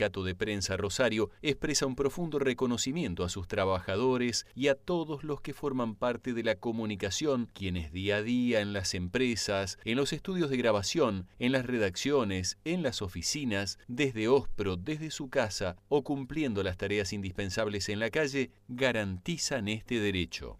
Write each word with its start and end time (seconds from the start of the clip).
Sindicato 0.00 0.24
de 0.24 0.34
Prensa 0.34 0.78
Rosario 0.78 1.28
expresa 1.42 1.84
un 1.84 1.94
profundo 1.94 2.38
reconocimiento 2.38 3.22
a 3.22 3.28
sus 3.28 3.46
trabajadores 3.46 4.46
y 4.54 4.68
a 4.68 4.74
todos 4.74 5.24
los 5.24 5.42
que 5.42 5.52
forman 5.52 5.94
parte 5.94 6.32
de 6.32 6.42
la 6.42 6.54
comunicación, 6.54 7.50
quienes 7.52 7.92
día 7.92 8.16
a 8.16 8.22
día 8.22 8.62
en 8.62 8.72
las 8.72 8.94
empresas, 8.94 9.78
en 9.84 9.98
los 9.98 10.14
estudios 10.14 10.48
de 10.48 10.56
grabación, 10.56 11.28
en 11.38 11.52
las 11.52 11.66
redacciones, 11.66 12.56
en 12.64 12.82
las 12.82 13.02
oficinas, 13.02 13.78
desde 13.88 14.28
OSPRO, 14.28 14.78
desde 14.78 15.10
su 15.10 15.28
casa 15.28 15.76
o 15.90 16.02
cumpliendo 16.02 16.62
las 16.62 16.78
tareas 16.78 17.12
indispensables 17.12 17.90
en 17.90 18.00
la 18.00 18.08
calle, 18.08 18.52
garantizan 18.68 19.68
este 19.68 20.00
derecho. 20.00 20.58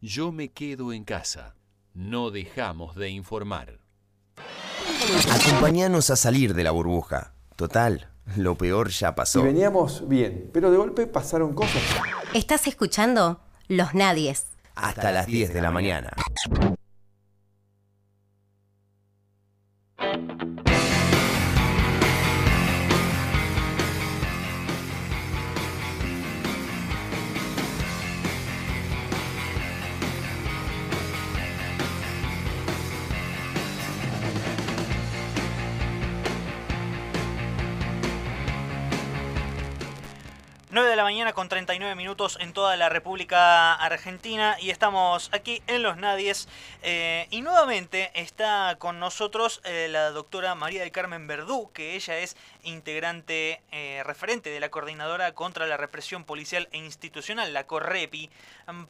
Yo 0.00 0.32
me 0.32 0.48
quedo 0.48 0.92
en 0.92 1.04
casa. 1.04 1.54
No 1.94 2.32
dejamos 2.32 2.96
de 2.96 3.10
informar. 3.10 3.78
Acompáñanos 5.30 6.10
a 6.10 6.16
salir 6.16 6.54
de 6.54 6.64
la 6.64 6.72
burbuja. 6.72 7.34
Total, 7.54 8.09
lo 8.36 8.56
peor 8.56 8.90
ya 8.90 9.14
pasó. 9.14 9.40
Y 9.40 9.44
veníamos 9.44 10.08
bien, 10.08 10.50
pero 10.52 10.70
de 10.70 10.76
golpe 10.76 11.06
pasaron 11.06 11.54
cosas. 11.54 11.82
Estás 12.34 12.66
escuchando 12.66 13.40
Los 13.68 13.94
Nadies. 13.94 14.46
Hasta 14.74 15.10
las 15.12 15.26
10 15.26 15.52
de 15.52 15.60
la 15.60 15.70
mañana. 15.70 16.10
9 40.72 40.88
de 40.88 40.94
la 40.94 41.02
mañana 41.02 41.32
con 41.32 41.48
39 41.48 41.96
minutos 41.96 42.38
en 42.40 42.52
toda 42.52 42.76
la 42.76 42.88
República 42.88 43.74
Argentina 43.74 44.56
y 44.60 44.70
estamos 44.70 45.28
aquí 45.32 45.64
en 45.66 45.82
Los 45.82 45.96
Nadies 45.96 46.46
eh, 46.84 47.26
y 47.30 47.42
nuevamente 47.42 48.12
está 48.14 48.76
con 48.78 49.00
nosotros 49.00 49.60
eh, 49.64 49.88
la 49.90 50.12
doctora 50.12 50.54
María 50.54 50.82
del 50.82 50.92
Carmen 50.92 51.26
Verdú, 51.26 51.72
que 51.72 51.96
ella 51.96 52.18
es 52.18 52.36
integrante 52.62 53.62
eh, 53.72 54.02
referente 54.06 54.50
de 54.50 54.60
la 54.60 54.68
Coordinadora 54.68 55.32
contra 55.32 55.66
la 55.66 55.76
Represión 55.76 56.22
Policial 56.22 56.68
e 56.70 56.78
Institucional, 56.78 57.52
la 57.52 57.66
CORREPI, 57.66 58.30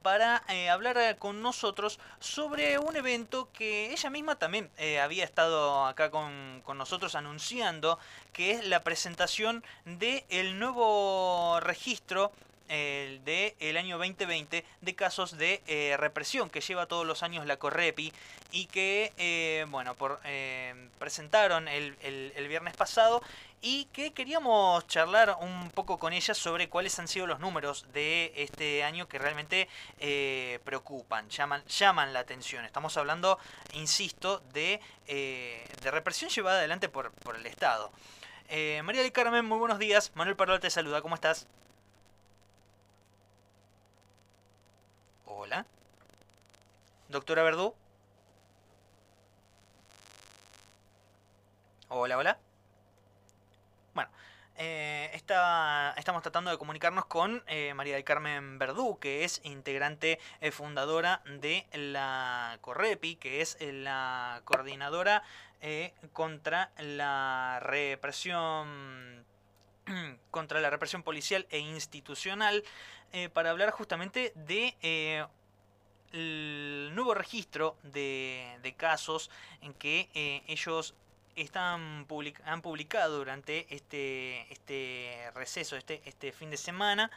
para 0.03 0.43
hablar 0.71 1.17
con 1.17 1.41
nosotros 1.41 1.99
sobre 2.19 2.79
un 2.79 2.95
evento 2.97 3.49
que 3.55 3.93
ella 3.93 4.11
misma 4.11 4.35
también 4.35 4.71
había 5.03 5.25
estado 5.25 5.87
acá 5.87 6.11
con, 6.11 6.61
con 6.67 6.77
nosotros 6.77 7.15
anunciando, 7.15 7.99
que 8.35 8.51
es 8.51 8.67
la 8.67 8.85
presentación 8.85 9.65
del 9.87 10.23
el 10.29 10.59
nuevo 10.59 11.59
registro 11.71 12.33
el 12.71 13.25
de 13.25 13.57
el 13.59 13.77
año 13.77 13.99
2020 13.99 14.65
de 14.81 14.95
casos 14.95 15.37
de 15.37 15.61
eh, 15.67 15.97
represión 15.99 16.51
que 16.51 16.61
lleva 16.61 16.87
todos 16.87 17.07
los 17.07 17.23
años 17.23 17.45
la 17.47 17.59
Correpi 17.59 18.13
y 18.53 18.67
que 18.67 19.13
eh, 19.19 19.67
bueno 19.69 19.95
por, 19.95 20.21
eh, 20.25 20.89
presentaron 20.99 21.69
el, 21.69 21.97
el, 22.01 22.49
viernes 22.49 22.77
pasado 22.77 23.23
y 23.61 23.87
que 23.87 24.13
queríamos 24.13 24.87
charlar 24.87 25.37
un 25.41 25.71
poco 25.71 25.99
con 25.99 26.13
ella 26.13 26.33
sobre 26.33 26.69
cuáles 26.69 26.99
han 26.99 27.09
sido 27.09 27.27
los 27.27 27.41
números 27.41 27.87
de 27.93 28.33
este 28.37 28.85
año 28.85 29.07
que 29.07 29.19
realmente 29.19 29.69
preocupan, 30.65 31.29
llaman, 31.29 31.63
llaman 31.67 32.15
la 32.15 32.21
atención. 32.21 32.65
Estamos 32.65 32.97
hablando, 32.97 33.39
insisto, 33.75 34.43
de, 34.55 34.81
de 35.07 35.91
represión 35.91 36.31
llevada 36.31 36.59
adelante 36.59 36.89
por, 36.89 37.13
por 37.13 37.37
el 37.37 37.45
Estado. 37.47 37.93
María 38.51 39.03
del 39.03 39.13
Carmen, 39.13 39.45
muy 39.45 39.59
buenos 39.59 39.79
días. 39.79 40.11
Manuel 40.17 40.35
Parol 40.35 40.59
te 40.59 40.71
saluda, 40.71 41.03
¿cómo 41.03 41.15
estás? 41.15 41.47
Hola. 45.25 45.67
Doctora 47.09 47.45
Verdú. 47.45 47.75
Hola, 51.89 52.19
hola. 52.19 52.39
Bueno, 53.95 54.11
eh, 54.57 55.11
estamos 55.15 56.23
tratando 56.23 56.51
de 56.51 56.59
comunicarnos 56.59 57.07
con 57.07 57.45
eh, 57.47 57.73
María 57.75 57.95
del 57.95 58.05
Carmen 58.05 58.59
Verdú, 58.59 58.99
que 58.99 59.23
es 59.23 59.41
integrante 59.45 60.19
eh, 60.41 60.51
fundadora 60.51 61.23
de 61.25 61.67
la 61.73 62.59
Correpi, 62.63 63.15
que 63.15 63.43
es 63.43 63.57
la 63.61 64.43
coordinadora 64.45 65.23
contra 66.13 66.71
la 66.79 67.59
represión 67.61 69.25
contra 70.31 70.61
la 70.61 70.71
represión 70.71 71.03
policial 71.03 71.47
e 71.51 71.59
institucional 71.59 72.65
eh, 73.13 73.29
para 73.29 73.51
hablar 73.51 73.71
justamente 73.71 74.33
de 74.35 74.77
eh, 74.83 75.27
el 76.13 76.91
nuevo 76.95 77.15
registro 77.15 77.77
de, 77.83 78.75
casos 78.77 79.31
en 79.63 79.75
que 79.75 80.09
eh, 80.15 80.43
ellos 80.47 80.95
están 81.37 82.07
han 82.45 82.63
publicado 82.63 83.19
durante 83.19 83.67
este, 83.75 84.53
este 84.53 85.31
receso, 85.35 85.77
este, 85.77 86.03
este 86.05 86.33
fin 86.33 86.51
de 86.51 86.57
semana, 86.57 87.11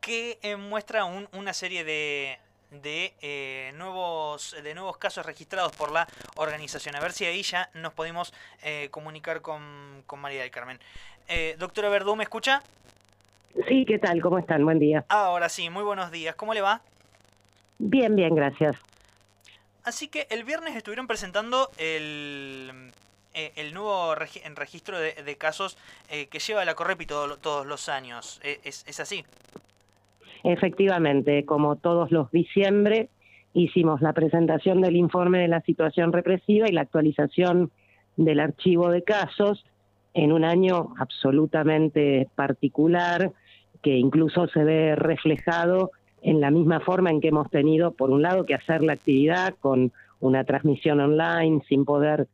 que 0.00 0.38
muestra 0.58 1.04
una 1.04 1.52
serie 1.52 1.82
de, 1.82 2.38
de, 2.82 3.72
nuevos, 3.76 4.56
de 4.62 4.74
nuevos 4.74 4.96
casos 4.96 5.24
registrados 5.24 5.72
por 5.72 5.92
la 5.92 6.06
organización. 6.36 6.96
A 6.96 7.00
ver 7.00 7.12
si 7.12 7.24
ahí 7.24 7.42
ya 7.42 7.70
nos 7.74 7.92
podemos 7.92 8.32
comunicar 8.90 9.40
con, 9.42 10.02
con, 10.06 10.20
María 10.20 10.42
del 10.42 10.50
Carmen. 10.50 10.78
doctora 11.58 11.88
Verdú, 11.88 12.16
¿me 12.16 12.24
escucha? 12.24 12.62
Sí, 13.68 13.84
¿qué 13.86 13.98
tal? 13.98 14.20
¿Cómo 14.20 14.38
están? 14.38 14.64
Buen 14.64 14.78
día. 14.78 15.04
Ahora 15.08 15.48
sí, 15.48 15.70
muy 15.70 15.84
buenos 15.84 16.10
días. 16.10 16.34
¿Cómo 16.34 16.54
le 16.54 16.60
va? 16.60 16.82
Bien, 17.78 18.14
bien, 18.16 18.34
gracias. 18.34 18.76
Así 19.84 20.08
que 20.08 20.26
el 20.30 20.44
viernes 20.44 20.74
estuvieron 20.76 21.06
presentando 21.06 21.70
el, 21.76 22.90
eh, 23.34 23.52
el 23.56 23.74
nuevo 23.74 24.14
registro 24.14 24.98
de, 24.98 25.36
casos 25.36 25.76
eh, 26.08 26.26
que 26.26 26.38
lleva 26.38 26.64
la 26.64 26.74
Correpi 26.74 27.06
todos 27.06 27.66
los 27.66 27.88
años. 27.88 28.40
¿E, 28.42 28.60
¿Es, 28.64 28.84
¿Es 28.86 28.98
así? 28.98 29.24
Efectivamente, 30.44 31.46
como 31.46 31.76
todos 31.76 32.12
los 32.12 32.30
diciembre, 32.30 33.08
hicimos 33.54 34.02
la 34.02 34.12
presentación 34.12 34.82
del 34.82 34.94
informe 34.94 35.38
de 35.38 35.48
la 35.48 35.62
situación 35.62 36.12
represiva 36.12 36.68
y 36.68 36.72
la 36.72 36.82
actualización 36.82 37.70
del 38.16 38.40
archivo 38.40 38.90
de 38.90 39.02
casos 39.02 39.64
en 40.12 40.32
un 40.32 40.44
año 40.44 40.94
absolutamente 40.98 42.28
particular 42.34 43.32
que 43.82 43.96
incluso 43.96 44.46
se 44.48 44.64
ve 44.64 44.96
reflejado 44.96 45.90
en 46.22 46.40
la 46.40 46.50
misma 46.50 46.80
forma 46.80 47.10
en 47.10 47.20
que 47.20 47.28
hemos 47.28 47.50
tenido, 47.50 47.92
por 47.92 48.10
un 48.10 48.22
lado, 48.22 48.44
que 48.44 48.54
hacer 48.54 48.82
la 48.82 48.94
actividad 48.94 49.54
con 49.60 49.92
una 50.20 50.44
transmisión 50.44 51.00
online 51.00 51.62
sin 51.68 51.84
poder 51.84 52.28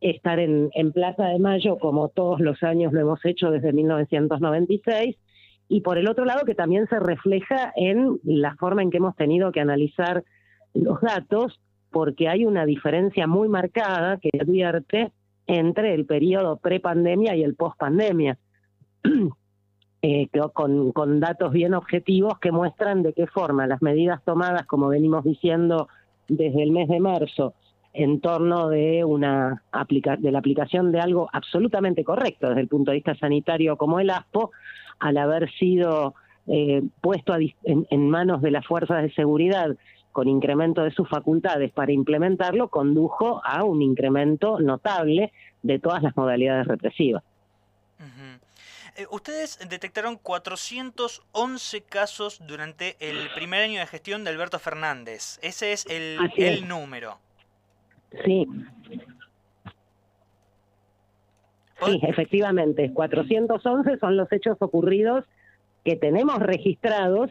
estar 0.00 0.38
en, 0.38 0.70
en 0.74 0.92
Plaza 0.92 1.26
de 1.26 1.38
Mayo 1.38 1.78
como 1.78 2.08
todos 2.08 2.40
los 2.40 2.62
años 2.62 2.92
lo 2.92 3.00
hemos 3.00 3.24
hecho 3.24 3.50
desde 3.50 3.72
1996, 3.72 5.16
y 5.68 5.80
por 5.80 5.98
el 5.98 6.08
otro 6.08 6.24
lado 6.24 6.44
que 6.44 6.54
también 6.54 6.86
se 6.88 6.98
refleja 7.00 7.72
en 7.76 8.20
la 8.22 8.54
forma 8.56 8.82
en 8.82 8.90
que 8.90 8.98
hemos 8.98 9.16
tenido 9.16 9.52
que 9.52 9.60
analizar 9.60 10.24
los 10.74 11.00
datos, 11.00 11.60
porque 11.90 12.28
hay 12.28 12.44
una 12.44 12.66
diferencia 12.66 13.26
muy 13.26 13.48
marcada 13.48 14.18
que 14.18 14.30
advierte 14.40 15.12
entre 15.46 15.94
el 15.94 16.06
periodo 16.06 16.56
prepandemia 16.58 17.34
y 17.36 17.42
el 17.42 17.54
pospandemia. 17.54 18.38
Eh, 20.02 20.28
con, 20.52 20.92
con 20.92 21.18
datos 21.18 21.50
bien 21.50 21.74
objetivos 21.74 22.38
que 22.38 22.52
muestran 22.52 23.02
de 23.02 23.12
qué 23.12 23.26
forma 23.26 23.66
las 23.66 23.82
medidas 23.82 24.22
tomadas, 24.24 24.64
como 24.66 24.88
venimos 24.88 25.24
diciendo 25.24 25.88
desde 26.28 26.62
el 26.62 26.70
mes 26.70 26.88
de 26.88 27.00
marzo, 27.00 27.54
en 27.92 28.20
torno 28.20 28.68
de 28.68 29.04
una 29.04 29.62
de 30.18 30.30
la 30.30 30.38
aplicación 30.38 30.92
de 30.92 31.00
algo 31.00 31.28
absolutamente 31.32 32.04
correcto 32.04 32.48
desde 32.48 32.60
el 32.60 32.68
punto 32.68 32.90
de 32.90 32.98
vista 32.98 33.16
sanitario 33.16 33.76
como 33.76 33.98
el 33.98 34.10
ASPO, 34.10 34.52
al 34.98 35.16
haber 35.16 35.50
sido 35.52 36.14
eh, 36.46 36.82
puesto 37.00 37.34
en, 37.34 37.86
en, 37.90 38.10
manos 38.10 38.40
de 38.42 38.50
las 38.50 38.66
fuerzas 38.66 39.02
de 39.02 39.12
seguridad 39.12 39.76
con 40.12 40.28
incremento 40.28 40.82
de 40.82 40.92
sus 40.92 41.08
facultades 41.08 41.72
para 41.72 41.92
implementarlo, 41.92 42.68
condujo 42.68 43.42
a 43.44 43.64
un 43.64 43.82
incremento 43.82 44.58
notable 44.60 45.32
de 45.62 45.78
todas 45.78 46.02
las 46.02 46.16
modalidades 46.16 46.66
represivas. 46.66 47.22
Eh, 48.96 49.06
ustedes 49.10 49.58
detectaron 49.68 50.16
411 50.16 51.82
casos 51.82 52.40
durante 52.46 52.96
el 52.98 53.28
primer 53.34 53.62
año 53.62 53.78
de 53.78 53.86
gestión 53.86 54.24
de 54.24 54.30
Alberto 54.30 54.58
Fernández. 54.58 55.38
Ese 55.42 55.72
es 55.72 55.84
el, 55.86 56.18
el 56.38 56.66
número. 56.66 57.18
Sí. 58.24 58.46
Sí, 61.84 62.00
efectivamente. 62.02 62.92
411 62.92 63.98
son 63.98 64.16
los 64.16 64.30
hechos 64.32 64.56
ocurridos 64.60 65.24
que 65.84 65.96
tenemos 65.96 66.38
registrados 66.38 67.30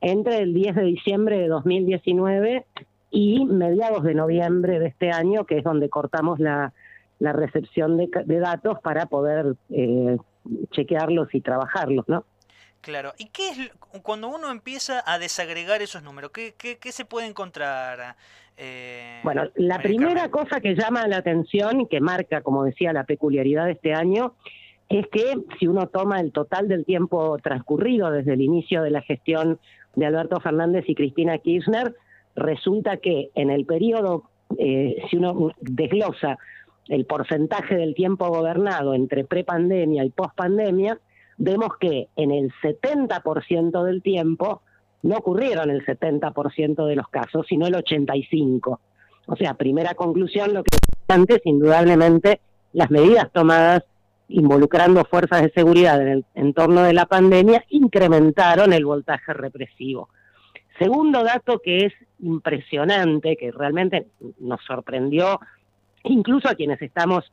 entre 0.00 0.38
el 0.38 0.54
10 0.54 0.76
de 0.76 0.82
diciembre 0.82 1.38
de 1.38 1.48
2019 1.48 2.66
y 3.10 3.44
mediados 3.44 4.04
de 4.04 4.14
noviembre 4.14 4.78
de 4.78 4.86
este 4.86 5.10
año, 5.10 5.44
que 5.44 5.58
es 5.58 5.64
donde 5.64 5.88
cortamos 5.88 6.38
la, 6.38 6.72
la 7.18 7.32
recepción 7.32 7.98
de, 7.98 8.40
datos 8.40 8.78
para 8.80 9.06
poder 9.06 9.54
eh, 9.70 10.16
chequearlos 10.70 11.34
y 11.34 11.40
trabajarlos, 11.40 12.08
¿no? 12.08 12.24
Claro. 12.80 13.12
¿Y 13.18 13.26
qué 13.26 13.50
es 13.50 13.70
cuando 14.02 14.28
uno 14.28 14.50
empieza 14.50 15.02
a 15.04 15.18
desagregar 15.18 15.82
esos 15.82 16.02
números? 16.02 16.30
¿Qué, 16.32 16.54
qué, 16.54 16.92
se 16.92 17.04
puede 17.04 17.26
encontrar? 17.26 18.16
Eh, 18.60 19.20
bueno, 19.22 19.44
la 19.54 19.80
primera 19.80 20.28
cosa 20.30 20.60
que 20.60 20.74
llama 20.74 21.06
la 21.08 21.18
atención 21.18 21.80
y 21.80 21.86
que 21.86 22.00
marca, 22.00 22.42
como 22.42 22.64
decía, 22.64 22.92
la 22.92 23.04
peculiaridad 23.04 23.66
de 23.66 23.72
este 23.72 23.94
año 23.94 24.34
es 24.88 25.06
que 25.08 25.34
si 25.58 25.66
uno 25.66 25.86
toma 25.86 26.20
el 26.20 26.32
total 26.32 26.68
del 26.68 26.84
tiempo 26.84 27.38
transcurrido 27.38 28.10
desde 28.10 28.34
el 28.34 28.40
inicio 28.40 28.82
de 28.82 28.90
la 28.90 29.02
gestión 29.02 29.58
de 29.94 30.06
Alberto 30.06 30.40
Fernández 30.40 30.84
y 30.88 30.94
Cristina 30.94 31.38
Kirchner, 31.38 31.94
resulta 32.34 32.98
que 32.98 33.30
en 33.34 33.50
el 33.50 33.64
periodo, 33.64 34.24
eh, 34.58 35.02
si 35.08 35.16
uno 35.16 35.52
desglosa 35.60 36.38
el 36.88 37.06
porcentaje 37.06 37.76
del 37.76 37.94
tiempo 37.94 38.28
gobernado 38.28 38.94
entre 38.94 39.24
prepandemia 39.24 40.04
y 40.04 40.10
pospandemia, 40.10 40.98
vemos 41.38 41.70
que 41.78 42.08
en 42.16 42.32
el 42.32 42.52
70% 42.62 43.84
del 43.84 44.02
tiempo 44.02 44.62
no 45.02 45.16
ocurrieron 45.16 45.70
el 45.70 45.84
70% 45.84 46.86
de 46.86 46.96
los 46.96 47.08
casos, 47.08 47.46
sino 47.48 47.66
el 47.66 47.74
85%. 47.74 48.78
O 49.26 49.36
sea, 49.36 49.54
primera 49.54 49.94
conclusión, 49.94 50.54
lo 50.54 50.64
que 50.64 50.76
antes, 51.08 51.40
indudablemente, 51.44 52.40
las 52.72 52.90
medidas 52.90 53.30
tomadas 53.32 53.84
involucrando 54.28 55.04
fuerzas 55.04 55.42
de 55.42 55.50
seguridad 55.50 56.00
en 56.00 56.08
el 56.08 56.24
entorno 56.34 56.82
de 56.82 56.92
la 56.92 57.06
pandemia 57.06 57.64
incrementaron 57.68 58.72
el 58.72 58.84
voltaje 58.84 59.32
represivo. 59.32 60.08
Segundo 60.78 61.22
dato 61.22 61.58
que 61.58 61.86
es 61.86 61.92
impresionante, 62.20 63.36
que 63.36 63.50
realmente 63.50 64.06
nos 64.38 64.62
sorprendió 64.64 65.40
incluso 66.04 66.48
a 66.48 66.54
quienes 66.54 66.80
estamos 66.80 67.30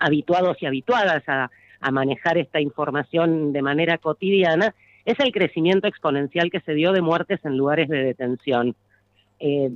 habituados 0.00 0.56
y 0.60 0.66
habituadas 0.66 1.22
a, 1.28 1.50
manejar 1.90 2.38
esta 2.38 2.60
información 2.60 3.52
de 3.52 3.60
manera 3.60 3.98
cotidiana, 3.98 4.72
es 5.04 5.18
el 5.20 5.32
crecimiento 5.32 5.88
exponencial 5.88 6.50
que 6.50 6.60
se 6.60 6.74
dio 6.74 6.92
de 6.92 7.02
muertes 7.02 7.40
en 7.44 7.56
lugares 7.56 7.88
de 7.88 8.04
detención. 8.04 8.74
Eh, 9.38 9.70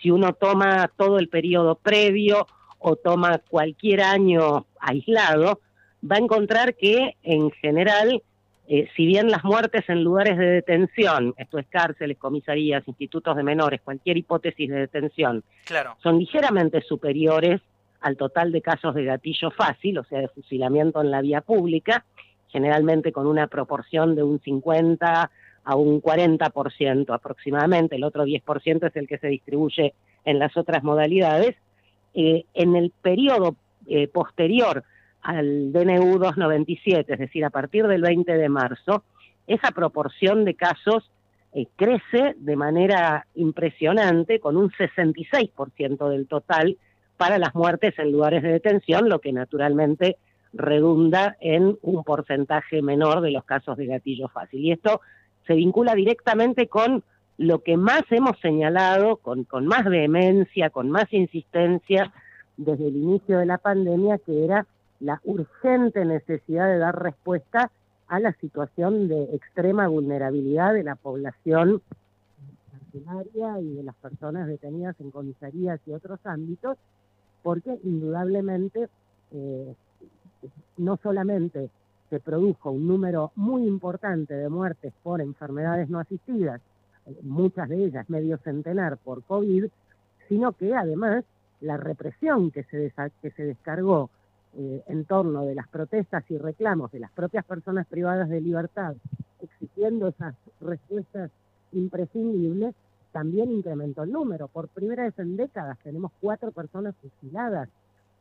si 0.00 0.10
uno 0.10 0.32
toma 0.32 0.90
todo 0.96 1.18
el 1.18 1.28
periodo 1.28 1.74
previo 1.74 2.46
o 2.78 2.96
toma 2.96 3.38
cualquier 3.48 4.02
año 4.02 4.66
aislado, 4.78 5.60
va 6.08 6.16
a 6.16 6.20
encontrar 6.20 6.74
que 6.74 7.16
en 7.22 7.50
general, 7.50 8.22
eh, 8.68 8.88
si 8.96 9.06
bien 9.06 9.30
las 9.30 9.44
muertes 9.44 9.84
en 9.88 10.02
lugares 10.02 10.38
de 10.38 10.46
detención, 10.46 11.34
esto 11.36 11.58
es 11.58 11.66
cárceles, 11.66 12.16
comisarías, 12.16 12.86
institutos 12.86 13.36
de 13.36 13.42
menores, 13.42 13.80
cualquier 13.82 14.16
hipótesis 14.16 14.70
de 14.70 14.76
detención, 14.76 15.44
claro. 15.64 15.96
son 16.02 16.18
ligeramente 16.18 16.80
superiores 16.82 17.60
al 18.00 18.16
total 18.16 18.50
de 18.50 18.62
casos 18.62 18.94
de 18.94 19.04
gatillo 19.04 19.50
fácil, 19.50 19.98
o 19.98 20.04
sea, 20.04 20.20
de 20.20 20.28
fusilamiento 20.28 21.02
en 21.02 21.10
la 21.10 21.20
vía 21.20 21.42
pública, 21.42 22.06
generalmente 22.52 23.12
con 23.12 23.26
una 23.26 23.46
proporción 23.46 24.14
de 24.14 24.22
un 24.22 24.40
50 24.40 25.30
a 25.64 25.76
un 25.76 26.00
40% 26.02 27.14
aproximadamente, 27.14 27.96
el 27.96 28.04
otro 28.04 28.24
10% 28.24 28.86
es 28.86 28.96
el 28.96 29.06
que 29.06 29.18
se 29.18 29.28
distribuye 29.28 29.94
en 30.24 30.38
las 30.38 30.56
otras 30.56 30.82
modalidades, 30.82 31.56
eh, 32.14 32.44
en 32.54 32.76
el 32.76 32.92
periodo 33.02 33.56
eh, 33.86 34.08
posterior 34.08 34.84
al 35.22 35.72
DNU 35.72 36.18
297, 36.18 37.12
es 37.12 37.18
decir, 37.18 37.44
a 37.44 37.50
partir 37.50 37.86
del 37.86 38.02
20 38.02 38.32
de 38.32 38.48
marzo, 38.48 39.04
esa 39.46 39.70
proporción 39.70 40.44
de 40.44 40.54
casos 40.54 41.10
eh, 41.52 41.66
crece 41.76 42.34
de 42.38 42.56
manera 42.56 43.26
impresionante 43.34 44.40
con 44.40 44.56
un 44.56 44.70
66% 44.70 46.08
del 46.08 46.26
total 46.26 46.78
para 47.16 47.38
las 47.38 47.54
muertes 47.54 47.98
en 47.98 48.12
lugares 48.12 48.42
de 48.42 48.52
detención, 48.52 49.08
lo 49.08 49.20
que 49.20 49.32
naturalmente 49.32 50.16
redunda 50.52 51.36
en 51.40 51.78
un 51.82 52.04
porcentaje 52.04 52.82
menor 52.82 53.20
de 53.20 53.30
los 53.30 53.44
casos 53.44 53.76
de 53.76 53.86
gatillo 53.86 54.28
fácil. 54.28 54.60
Y 54.64 54.72
esto 54.72 55.00
se 55.46 55.54
vincula 55.54 55.94
directamente 55.94 56.68
con 56.68 57.04
lo 57.38 57.62
que 57.62 57.76
más 57.76 58.02
hemos 58.10 58.38
señalado 58.40 59.16
con, 59.16 59.44
con 59.44 59.66
más 59.66 59.84
vehemencia, 59.84 60.70
con 60.70 60.90
más 60.90 61.12
insistencia 61.12 62.12
desde 62.56 62.88
el 62.88 62.96
inicio 62.96 63.38
de 63.38 63.46
la 63.46 63.58
pandemia, 63.58 64.18
que 64.18 64.44
era 64.44 64.66
la 65.00 65.20
urgente 65.24 66.04
necesidad 66.04 66.66
de 66.66 66.78
dar 66.78 67.02
respuesta 67.02 67.70
a 68.08 68.20
la 68.20 68.32
situación 68.34 69.08
de 69.08 69.22
extrema 69.34 69.88
vulnerabilidad 69.88 70.74
de 70.74 70.82
la 70.82 70.96
población 70.96 71.80
carcelaria 72.70 73.60
y 73.60 73.76
de 73.76 73.82
las 73.84 73.94
personas 73.96 74.46
detenidas 74.46 75.00
en 75.00 75.10
comisarías 75.10 75.80
y 75.86 75.92
otros 75.92 76.18
ámbitos, 76.24 76.76
porque 77.42 77.78
indudablemente 77.84 78.88
eh, 79.32 79.74
no 80.76 80.96
solamente 81.02 81.70
se 82.08 82.20
produjo 82.20 82.70
un 82.70 82.88
número 82.88 83.32
muy 83.36 83.66
importante 83.66 84.34
de 84.34 84.48
muertes 84.48 84.92
por 85.02 85.20
enfermedades 85.20 85.88
no 85.88 86.00
asistidas, 86.00 86.60
muchas 87.22 87.68
de 87.68 87.84
ellas 87.84 88.08
medio 88.10 88.38
centenar 88.38 88.96
por 88.98 89.22
COVID, 89.24 89.66
sino 90.28 90.52
que 90.52 90.74
además 90.74 91.24
la 91.60 91.76
represión 91.76 92.50
que 92.50 92.64
se, 92.64 92.92
que 93.22 93.30
se 93.30 93.44
descargó 93.44 94.10
eh, 94.56 94.82
en 94.88 95.04
torno 95.04 95.44
de 95.44 95.54
las 95.54 95.68
protestas 95.68 96.24
y 96.28 96.38
reclamos 96.38 96.90
de 96.90 97.00
las 97.00 97.12
propias 97.12 97.44
personas 97.44 97.86
privadas 97.86 98.28
de 98.28 98.40
libertad, 98.40 98.96
exigiendo 99.40 100.08
esas 100.08 100.34
respuestas 100.60 101.30
imprescindibles, 101.72 102.74
también 103.12 103.50
incrementó 103.50 104.02
el 104.02 104.12
número. 104.12 104.48
Por 104.48 104.68
primera 104.68 105.04
vez 105.04 105.18
en 105.18 105.36
décadas 105.36 105.78
tenemos 105.82 106.12
cuatro 106.20 106.50
personas 106.52 106.94
fusiladas 106.96 107.68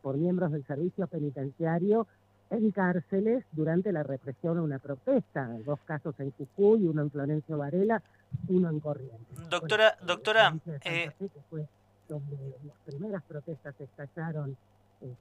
por 0.02 0.18
miembros 0.18 0.52
del 0.52 0.66
servicio 0.66 1.08
penitenciario 1.08 2.08
en 2.50 2.72
cárceles 2.72 3.46
durante 3.52 3.92
la 3.92 4.04
represión 4.04 4.58
a 4.58 4.62
una 4.62 4.80
protesta. 4.80 5.48
Dos 5.66 5.80
casos 5.86 6.16
en 6.20 6.32
Jujuy, 6.32 6.88
uno 6.88 7.04
en 7.04 7.12
Florencio 7.12 7.58
Varela, 7.58 8.02
uno 8.48 8.70
en 8.70 8.80
Corrientes. 8.80 9.50
Doctora, 9.50 9.98
doctora, 10.02 10.56
eh... 10.84 11.12
fue 11.50 11.68
donde 12.08 12.56
las 12.66 12.78
primeras 12.86 13.24
protestas 13.24 13.76
estallaron 13.80 14.58
eh, 15.02 15.16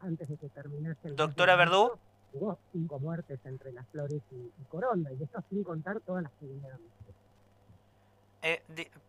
antes 0.00 0.28
de 0.28 0.36
que 0.36 0.48
terminase 0.48 1.08
el 1.08 1.16
Doctora 1.16 1.56
Verdú. 1.56 1.92
Hubo 2.32 2.56
cinco 2.72 3.00
muertes 3.00 3.40
entre 3.44 3.72
las 3.72 3.86
flores 3.88 4.22
y, 4.30 4.64
Coronda, 4.68 5.12
y 5.12 5.20
esto 5.20 5.42
sin 5.50 5.64
contar 5.64 6.00
todas 6.00 6.22
las 6.22 6.32
que 6.38 6.46
vinieron. 6.46 6.78
Eh, 8.42 8.62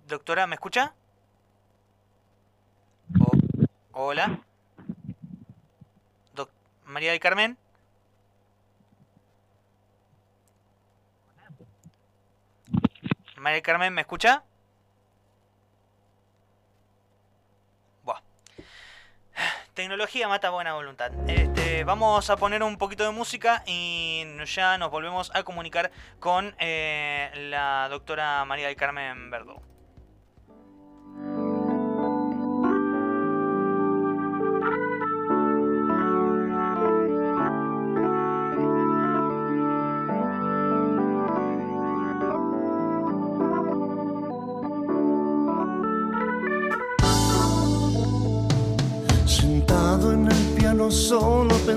doctora, 0.08 0.48
¿me 0.48 0.56
escucha? 0.56 0.94
hola. 3.94 4.42
María 6.91 7.11
del 7.11 7.21
Carmen. 7.21 7.57
María 13.38 13.55
del 13.55 13.63
Carmen, 13.63 13.93
¿me 13.93 14.01
escucha? 14.01 14.43
Buah. 18.03 18.21
Tecnología 19.74 20.27
mata 20.27 20.50
buena 20.50 20.74
voluntad. 20.74 21.12
Este, 21.27 21.86
vamos 21.86 22.29
a 22.29 22.36
poner 22.36 22.62
un 22.62 22.77
poquito 22.77 23.05
de 23.05 23.12
música 23.12 23.63
y 23.65 24.25
ya 24.45 24.77
nos 24.77 24.91
volvemos 24.91 25.31
a 25.33 25.43
comunicar 25.43 25.91
con 26.19 26.53
eh, 26.60 27.31
la 27.50 27.88
doctora 27.89 28.43
María 28.43 28.67
del 28.67 28.75
Carmen 28.75 29.31
Verdú. 29.31 29.71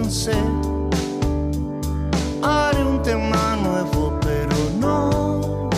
Pensé, 0.05 0.33
haré 2.43 2.85
un 2.85 3.01
tema 3.03 3.57
nuevo, 3.57 4.13
pero 4.21 4.55
no, 4.79 5.71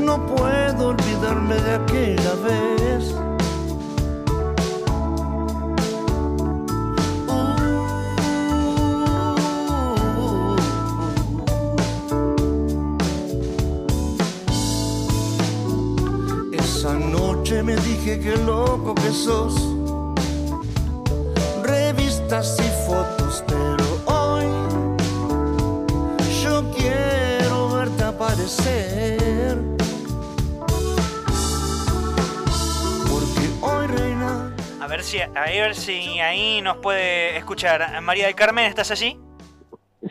no 0.00 0.26
puedo 0.26 0.88
olvidarme 0.88 1.54
de 1.54 1.74
aquella 1.74 2.34
vez. 2.46 3.14
Esa 16.52 16.94
noche 16.94 17.62
me 17.62 17.76
dije 17.76 18.18
que 18.18 18.36
loco 18.38 18.94
que 18.96 19.12
sos 19.12 19.79
y 22.32 22.86
fotos, 22.86 23.44
pero 23.48 23.84
hoy 24.06 24.44
yo 26.44 26.62
quiero 26.76 27.74
verte 27.74 28.04
aparecer. 28.04 29.58
Porque 33.10 33.50
hoy 33.60 33.86
reina. 33.88 34.54
A 34.80 34.86
ver, 34.86 34.98
ver 34.98 35.02
si, 35.02 35.20
a 35.20 35.28
ver 35.44 35.74
si 35.74 36.20
ahí 36.20 36.62
nos 36.62 36.76
puede 36.76 37.36
escuchar. 37.36 38.00
María 38.00 38.26
del 38.26 38.36
Carmen, 38.36 38.66
¿estás 38.66 38.92
allí? 38.92 39.18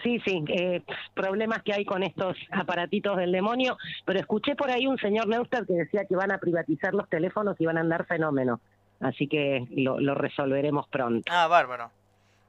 Sí, 0.04 0.20
sí, 0.26 0.44
eh, 0.50 0.82
problemas 1.14 1.64
que 1.64 1.74
hay 1.74 1.86
con 1.86 2.04
estos 2.04 2.36
aparatitos 2.52 3.16
del 3.16 3.32
demonio, 3.32 3.78
pero 4.04 4.20
escuché 4.20 4.58
por 4.58 4.70
ahí 4.70 4.88
un 4.88 4.98
señor 4.98 5.30
Neustadt 5.30 5.66
que 5.66 5.74
decía 5.74 6.04
que 6.04 6.18
van 6.18 6.34
a 6.34 6.38
privatizar 6.38 6.94
los 6.94 7.08
teléfonos 7.08 7.56
y 7.60 7.66
van 7.66 7.78
a 7.78 7.82
andar 7.82 8.06
fenómeno, 8.08 8.60
así 9.00 9.30
que 9.30 9.66
lo, 9.72 10.02
lo 10.02 10.16
resolveremos 10.16 10.86
pronto. 10.90 11.24
Ah, 11.32 11.48
bárbaro. 11.48 11.92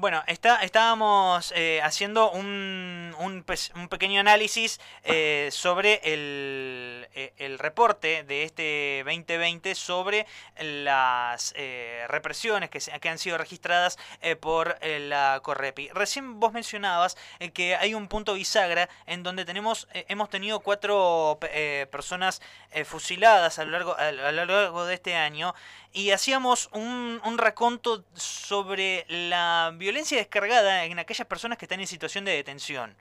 Bueno, 0.00 0.22
está, 0.28 0.62
estábamos 0.62 1.52
eh, 1.56 1.80
haciendo 1.82 2.30
un, 2.30 3.12
un, 3.18 3.44
un, 3.74 3.88
pequeño 3.88 4.20
análisis 4.20 4.78
eh, 5.02 5.48
sobre 5.50 5.94
el, 6.04 7.08
eh, 7.16 7.32
el, 7.36 7.58
reporte 7.58 8.22
de 8.22 8.44
este 8.44 9.02
2020 9.04 9.74
sobre 9.74 10.24
las 10.60 11.52
represiones 12.06 12.70
que, 12.70 12.78
que, 12.78 13.08
han 13.08 13.18
sido 13.18 13.38
registradas 13.38 13.98
por 14.38 14.78
la 14.84 15.40
Correpi. 15.42 15.88
Recién 15.88 16.38
vos 16.38 16.52
mencionabas 16.52 17.16
que 17.52 17.74
hay 17.74 17.94
un 17.94 18.06
punto 18.06 18.34
bisagra 18.34 18.88
en 19.06 19.24
donde 19.24 19.44
tenemos 19.44 19.88
hemos 19.92 20.30
tenido 20.30 20.60
cuatro 20.60 21.40
personas 21.90 22.40
fusiladas 22.84 23.58
a 23.58 23.64
lo, 23.64 23.72
largo, 23.72 23.96
a, 23.96 24.12
lo 24.12 24.44
largo 24.44 24.86
de 24.86 24.94
este 24.94 25.16
año 25.16 25.54
y 25.92 26.10
hacíamos 26.10 26.68
un, 26.72 27.20
un 27.24 27.38
raconto 27.38 28.04
sobre 28.14 29.04
la 29.08 29.72
violencia 29.74 29.87
descargada 29.92 30.84
en 30.84 30.98
aquellas 30.98 31.26
personas 31.26 31.58
que 31.58 31.64
están 31.64 31.80
en 31.80 31.86
situación 31.86 32.24
de 32.24 32.32
detención. 32.32 32.94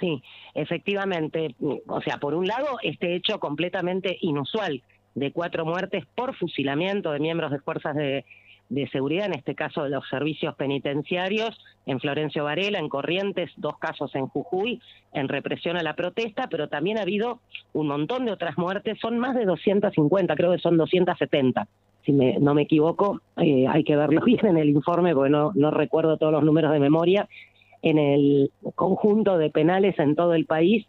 Sí, 0.00 0.22
efectivamente. 0.54 1.54
O 1.86 2.00
sea, 2.00 2.18
por 2.18 2.34
un 2.34 2.46
lado, 2.46 2.78
este 2.82 3.14
hecho 3.14 3.38
completamente 3.38 4.16
inusual 4.20 4.82
de 5.14 5.32
cuatro 5.32 5.64
muertes 5.64 6.04
por 6.14 6.34
fusilamiento 6.36 7.12
de 7.12 7.20
miembros 7.20 7.50
de 7.50 7.60
fuerzas 7.60 7.94
de, 7.94 8.24
de 8.72 8.88
seguridad, 8.88 9.26
en 9.26 9.34
este 9.34 9.54
caso 9.54 9.84
de 9.84 9.90
los 9.90 10.08
servicios 10.08 10.54
penitenciarios, 10.54 11.58
en 11.84 12.00
Florencio 12.00 12.44
Varela, 12.44 12.78
en 12.78 12.88
Corrientes, 12.88 13.50
dos 13.56 13.76
casos 13.78 14.14
en 14.14 14.28
Jujuy, 14.28 14.80
en 15.12 15.28
represión 15.28 15.76
a 15.76 15.82
la 15.82 15.94
protesta, 15.94 16.48
pero 16.48 16.68
también 16.68 16.96
ha 16.96 17.02
habido 17.02 17.40
un 17.74 17.88
montón 17.88 18.24
de 18.24 18.32
otras 18.32 18.56
muertes, 18.56 18.98
son 18.98 19.18
más 19.18 19.34
de 19.34 19.44
250, 19.44 20.34
creo 20.36 20.52
que 20.52 20.58
son 20.58 20.78
270, 20.78 21.68
si 22.04 22.12
me, 22.12 22.38
no 22.38 22.54
me 22.54 22.62
equivoco, 22.62 23.20
eh, 23.36 23.66
hay 23.68 23.84
que 23.84 23.96
verlo 23.96 24.20
bien 24.24 24.46
en 24.46 24.56
el 24.56 24.70
informe 24.70 25.14
porque 25.14 25.30
no, 25.30 25.52
no 25.54 25.70
recuerdo 25.70 26.16
todos 26.16 26.32
los 26.32 26.42
números 26.42 26.72
de 26.72 26.80
memoria, 26.80 27.28
en 27.82 27.98
el 27.98 28.50
conjunto 28.74 29.38
de 29.38 29.50
penales 29.50 29.98
en 29.98 30.14
todo 30.14 30.34
el 30.34 30.46
país, 30.46 30.86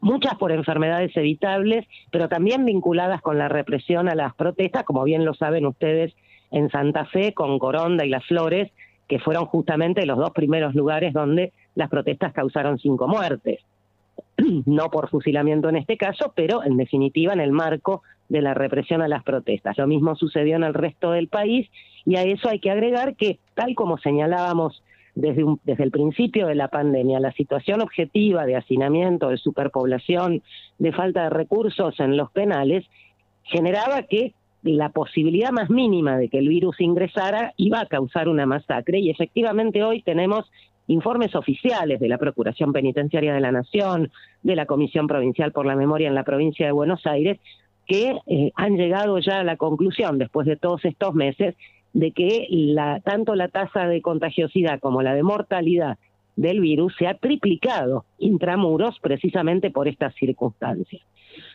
muchas 0.00 0.36
por 0.36 0.52
enfermedades 0.52 1.16
evitables, 1.16 1.86
pero 2.10 2.28
también 2.28 2.64
vinculadas 2.64 3.20
con 3.20 3.38
la 3.38 3.48
represión 3.48 4.08
a 4.08 4.14
las 4.14 4.34
protestas, 4.34 4.84
como 4.84 5.04
bien 5.04 5.24
lo 5.24 5.34
saben 5.34 5.66
ustedes 5.66 6.14
en 6.50 6.70
Santa 6.70 7.06
Fe, 7.06 7.32
con 7.32 7.58
Coronda 7.58 8.04
y 8.04 8.10
Las 8.10 8.24
Flores, 8.26 8.70
que 9.08 9.18
fueron 9.18 9.46
justamente 9.46 10.06
los 10.06 10.18
dos 10.18 10.30
primeros 10.30 10.74
lugares 10.74 11.12
donde 11.12 11.52
las 11.74 11.88
protestas 11.88 12.32
causaron 12.32 12.78
cinco 12.78 13.08
muertes. 13.08 13.60
No 14.66 14.90
por 14.90 15.08
fusilamiento 15.08 15.68
en 15.68 15.76
este 15.76 15.96
caso, 15.96 16.32
pero 16.34 16.64
en 16.64 16.76
definitiva 16.76 17.32
en 17.32 17.40
el 17.40 17.52
marco 17.52 18.02
de 18.28 18.42
la 18.42 18.54
represión 18.54 19.02
a 19.02 19.08
las 19.08 19.22
protestas. 19.22 19.76
Lo 19.78 19.86
mismo 19.86 20.14
sucedió 20.16 20.56
en 20.56 20.64
el 20.64 20.74
resto 20.74 21.10
del 21.12 21.28
país 21.28 21.68
y 22.04 22.16
a 22.16 22.22
eso 22.22 22.48
hay 22.48 22.60
que 22.60 22.70
agregar 22.70 23.14
que, 23.16 23.38
tal 23.54 23.74
como 23.74 23.98
señalábamos 23.98 24.82
desde, 25.14 25.44
desde 25.64 25.84
el 25.84 25.90
principio 25.90 26.46
de 26.46 26.54
la 26.54 26.68
pandemia, 26.68 27.20
la 27.20 27.32
situación 27.32 27.82
objetiva 27.82 28.46
de 28.46 28.56
hacinamiento, 28.56 29.28
de 29.28 29.36
superpoblación, 29.36 30.42
de 30.78 30.92
falta 30.92 31.24
de 31.24 31.30
recursos 31.30 32.00
en 32.00 32.16
los 32.16 32.30
penales, 32.32 32.86
generaba 33.42 34.02
que 34.04 34.34
la 34.62 34.90
posibilidad 34.90 35.50
más 35.50 35.70
mínima 35.70 36.16
de 36.16 36.28
que 36.28 36.38
el 36.38 36.48
virus 36.48 36.80
ingresara 36.80 37.52
iba 37.56 37.80
a 37.80 37.86
causar 37.86 38.28
una 38.28 38.46
masacre 38.46 39.00
y 39.00 39.10
efectivamente 39.10 39.82
hoy 39.82 40.02
tenemos 40.02 40.50
informes 40.86 41.34
oficiales 41.34 42.00
de 42.00 42.08
la 42.08 42.18
Procuración 42.18 42.72
Penitenciaria 42.72 43.34
de 43.34 43.40
la 43.40 43.52
Nación, 43.52 44.10
de 44.42 44.56
la 44.56 44.66
Comisión 44.66 45.06
Provincial 45.06 45.52
por 45.52 45.66
la 45.66 45.76
Memoria 45.76 46.08
en 46.08 46.14
la 46.14 46.24
provincia 46.24 46.66
de 46.66 46.72
Buenos 46.72 47.06
Aires, 47.06 47.38
que 47.86 48.16
eh, 48.26 48.52
han 48.54 48.76
llegado 48.76 49.18
ya 49.18 49.40
a 49.40 49.44
la 49.44 49.56
conclusión, 49.56 50.18
después 50.18 50.46
de 50.46 50.56
todos 50.56 50.84
estos 50.84 51.14
meses, 51.14 51.54
de 51.92 52.12
que 52.12 52.46
la, 52.50 53.00
tanto 53.00 53.34
la 53.34 53.48
tasa 53.48 53.86
de 53.86 54.00
contagiosidad 54.00 54.80
como 54.80 55.02
la 55.02 55.14
de 55.14 55.22
mortalidad 55.22 55.98
del 56.36 56.60
virus 56.60 56.94
se 56.98 57.06
ha 57.06 57.14
triplicado 57.14 58.04
intramuros 58.18 58.98
precisamente 59.00 59.70
por 59.70 59.88
estas 59.88 60.14
circunstancias. 60.14 61.02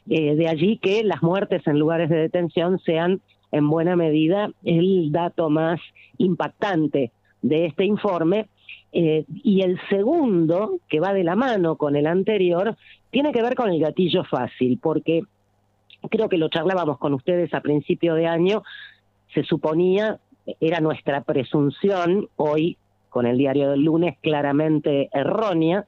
Eh, 0.10 0.36
de 0.36 0.48
allí 0.48 0.78
que 0.78 1.04
las 1.04 1.22
muertes 1.24 1.66
en 1.68 1.80
lugares 1.80 2.10
de 2.10 2.18
detención 2.18 2.80
sean 2.80 3.22
en 3.52 3.70
buena 3.70 3.96
medida 3.96 4.50
el 4.64 5.12
dato 5.12 5.50
más 5.50 5.80
impactante 6.18 7.12
de 7.42 7.66
este 7.66 7.86
informe. 7.86 8.48
Eh, 8.92 9.26
y 9.44 9.62
el 9.62 9.80
segundo, 9.90 10.80
que 10.88 11.00
va 11.00 11.14
de 11.14 11.24
la 11.24 11.36
mano 11.36 11.76
con 11.76 11.96
el 11.96 12.08
anterior, 12.08 12.76
tiene 13.12 13.32
que 13.32 13.42
ver 13.42 13.56
con 13.56 13.70
el 13.70 13.80
gatillo 13.80 14.24
fácil, 14.24 14.80
porque 14.82 15.24
creo 16.10 16.30
que 16.30 16.38
lo 16.38 16.50
charlábamos 16.50 16.98
con 16.98 17.14
ustedes 17.14 17.54
a 17.54 17.62
principio 17.62 18.16
de 18.16 18.28
año, 18.28 18.64
se 19.34 19.44
suponía, 19.44 20.20
era 20.62 20.80
nuestra 20.80 21.22
presunción, 21.22 22.30
hoy 22.38 22.78
con 23.10 23.26
el 23.26 23.38
diario 23.38 23.72
del 23.72 23.82
lunes 23.82 24.18
claramente 24.22 25.10
errónea, 25.12 25.86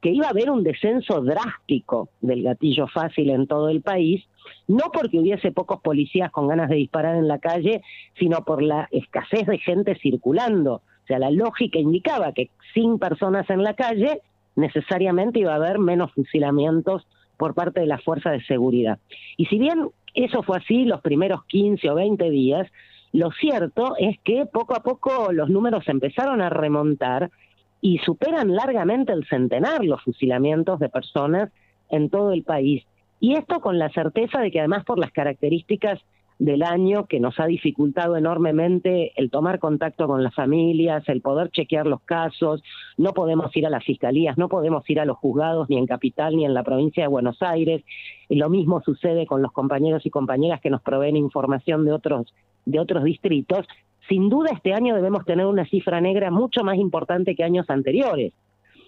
que 0.00 0.10
iba 0.10 0.26
a 0.26 0.30
haber 0.30 0.50
un 0.50 0.62
descenso 0.62 1.20
drástico 1.20 2.08
del 2.20 2.42
gatillo 2.42 2.86
fácil 2.86 3.30
en 3.30 3.46
todo 3.46 3.68
el 3.68 3.82
país, 3.82 4.24
no 4.66 4.90
porque 4.92 5.18
hubiese 5.18 5.52
pocos 5.52 5.80
policías 5.82 6.30
con 6.30 6.48
ganas 6.48 6.70
de 6.70 6.76
disparar 6.76 7.16
en 7.16 7.28
la 7.28 7.38
calle, 7.38 7.82
sino 8.18 8.44
por 8.44 8.62
la 8.62 8.88
escasez 8.90 9.46
de 9.46 9.58
gente 9.58 9.94
circulando. 9.96 10.82
Sea, 11.10 11.18
la 11.18 11.32
lógica 11.32 11.80
indicaba 11.80 12.32
que 12.32 12.50
sin 12.72 13.00
personas 13.00 13.50
en 13.50 13.64
la 13.64 13.74
calle, 13.74 14.20
necesariamente 14.54 15.40
iba 15.40 15.50
a 15.54 15.56
haber 15.56 15.80
menos 15.80 16.12
fusilamientos 16.12 17.04
por 17.36 17.52
parte 17.52 17.80
de 17.80 17.86
las 17.86 18.00
fuerzas 18.04 18.34
de 18.34 18.44
seguridad. 18.44 19.00
Y 19.36 19.46
si 19.46 19.58
bien 19.58 19.88
eso 20.14 20.44
fue 20.44 20.58
así 20.58 20.84
los 20.84 21.00
primeros 21.00 21.44
15 21.46 21.90
o 21.90 21.96
20 21.96 22.30
días, 22.30 22.68
lo 23.12 23.32
cierto 23.32 23.96
es 23.98 24.20
que 24.22 24.46
poco 24.46 24.76
a 24.76 24.84
poco 24.84 25.32
los 25.32 25.48
números 25.50 25.88
empezaron 25.88 26.40
a 26.40 26.48
remontar 26.48 27.32
y 27.80 27.98
superan 27.98 28.54
largamente 28.54 29.12
el 29.12 29.26
centenar 29.26 29.84
los 29.84 30.00
fusilamientos 30.04 30.78
de 30.78 30.90
personas 30.90 31.50
en 31.88 32.08
todo 32.08 32.30
el 32.32 32.44
país. 32.44 32.84
Y 33.18 33.34
esto 33.34 33.60
con 33.60 33.80
la 33.80 33.88
certeza 33.88 34.38
de 34.38 34.52
que 34.52 34.60
además 34.60 34.84
por 34.84 35.00
las 35.00 35.10
características 35.10 35.98
del 36.40 36.62
año 36.62 37.04
que 37.04 37.20
nos 37.20 37.38
ha 37.38 37.44
dificultado 37.44 38.16
enormemente 38.16 39.12
el 39.16 39.30
tomar 39.30 39.58
contacto 39.58 40.06
con 40.06 40.24
las 40.24 40.34
familias, 40.34 41.06
el 41.06 41.20
poder 41.20 41.50
chequear 41.50 41.86
los 41.86 42.00
casos, 42.00 42.62
no 42.96 43.12
podemos 43.12 43.54
ir 43.54 43.66
a 43.66 43.70
las 43.70 43.84
fiscalías, 43.84 44.38
no 44.38 44.48
podemos 44.48 44.88
ir 44.88 45.00
a 45.00 45.04
los 45.04 45.18
juzgados 45.18 45.68
ni 45.68 45.76
en 45.76 45.86
Capital 45.86 46.34
ni 46.34 46.46
en 46.46 46.54
la 46.54 46.62
provincia 46.62 47.04
de 47.04 47.08
Buenos 47.08 47.42
Aires. 47.42 47.84
Lo 48.30 48.48
mismo 48.48 48.80
sucede 48.80 49.26
con 49.26 49.42
los 49.42 49.52
compañeros 49.52 50.06
y 50.06 50.10
compañeras 50.10 50.62
que 50.62 50.70
nos 50.70 50.80
proveen 50.80 51.16
información 51.16 51.84
de 51.84 51.92
otros 51.92 52.34
de 52.64 52.78
otros 52.78 53.04
distritos 53.04 53.66
sin 54.08 54.28
duda 54.28 54.50
este 54.52 54.72
año 54.72 54.94
debemos 54.94 55.24
tener 55.24 55.46
una 55.46 55.66
cifra 55.66 56.00
negra 56.00 56.30
mucho 56.30 56.64
más 56.64 56.76
importante 56.76 57.36
que 57.36 57.44
años 57.44 57.68
anteriores. 57.68 58.32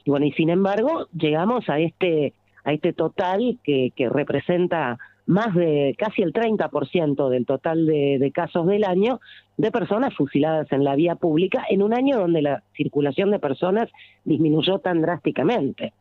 Y 0.05 0.11
bueno, 0.11 0.27
y 0.27 0.33
sin 0.33 0.51
embargo, 0.51 1.07
llegamos 1.13 1.69
a 1.69 1.79
este, 1.79 2.33
a 2.65 2.73
este 2.73 2.93
total 2.93 3.59
que 3.63 3.93
representa 4.11 4.99
más 5.27 5.55
de 5.55 5.95
casi 5.99 6.23
el 6.23 6.33
30% 6.33 7.29
del 7.29 7.47
total 7.47 7.87
de, 7.87 8.33
casos 8.35 8.67
del 8.67 8.85
año 8.85 9.21
de 9.57 9.71
personas 9.71 10.15
fusiladas 10.15 10.71
en 10.73 10.85
la 10.85 10.97
vía 10.97 11.15
pública 11.15 11.65
en 11.69 11.83
un 11.83 11.95
año 11.95 12.19
donde 12.19 12.43
la 12.43 12.63
circulación 12.77 13.31
de 13.31 13.39
personas 13.39 13.89
disminuyó 14.25 14.79
tan 14.79 15.01
drásticamente. 15.03 15.93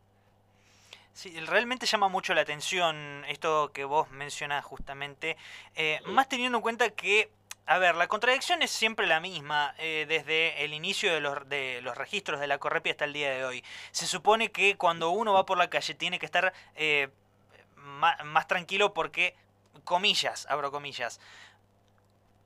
Sí, 1.13 1.37
realmente 1.41 1.85
llama 1.85 2.07
mucho 2.07 2.33
la 2.33 2.41
atención 2.41 2.95
esto 3.29 3.71
que 3.73 3.83
vos 3.83 4.09
mencionás 4.11 4.63
justamente, 4.63 5.35
eh, 5.75 5.99
más 6.05 6.29
teniendo 6.29 6.59
en 6.59 6.61
cuenta 6.61 6.89
que 6.89 7.29
a 7.67 7.77
ver, 7.77 7.95
la 7.95 8.07
contradicción 8.07 8.61
es 8.63 8.71
siempre 8.71 9.07
la 9.07 9.19
misma 9.19 9.73
eh, 9.77 10.05
desde 10.07 10.65
el 10.65 10.73
inicio 10.73 11.13
de 11.13 11.21
los, 11.21 11.47
de 11.47 11.79
los 11.83 11.95
registros 11.95 12.39
de 12.39 12.47
la 12.47 12.57
Correpi 12.57 12.89
hasta 12.89 13.05
el 13.05 13.13
día 13.13 13.31
de 13.31 13.45
hoy. 13.45 13.63
Se 13.91 14.07
supone 14.07 14.51
que 14.51 14.75
cuando 14.75 15.11
uno 15.11 15.33
va 15.33 15.45
por 15.45 15.57
la 15.57 15.69
calle 15.69 15.93
tiene 15.93 16.19
que 16.19 16.25
estar 16.25 16.51
eh, 16.75 17.09
más, 17.81 18.47
tranquilo 18.47 18.93
porque, 18.93 19.35
comillas, 19.83 20.47
abro 20.49 20.71
comillas, 20.71 21.19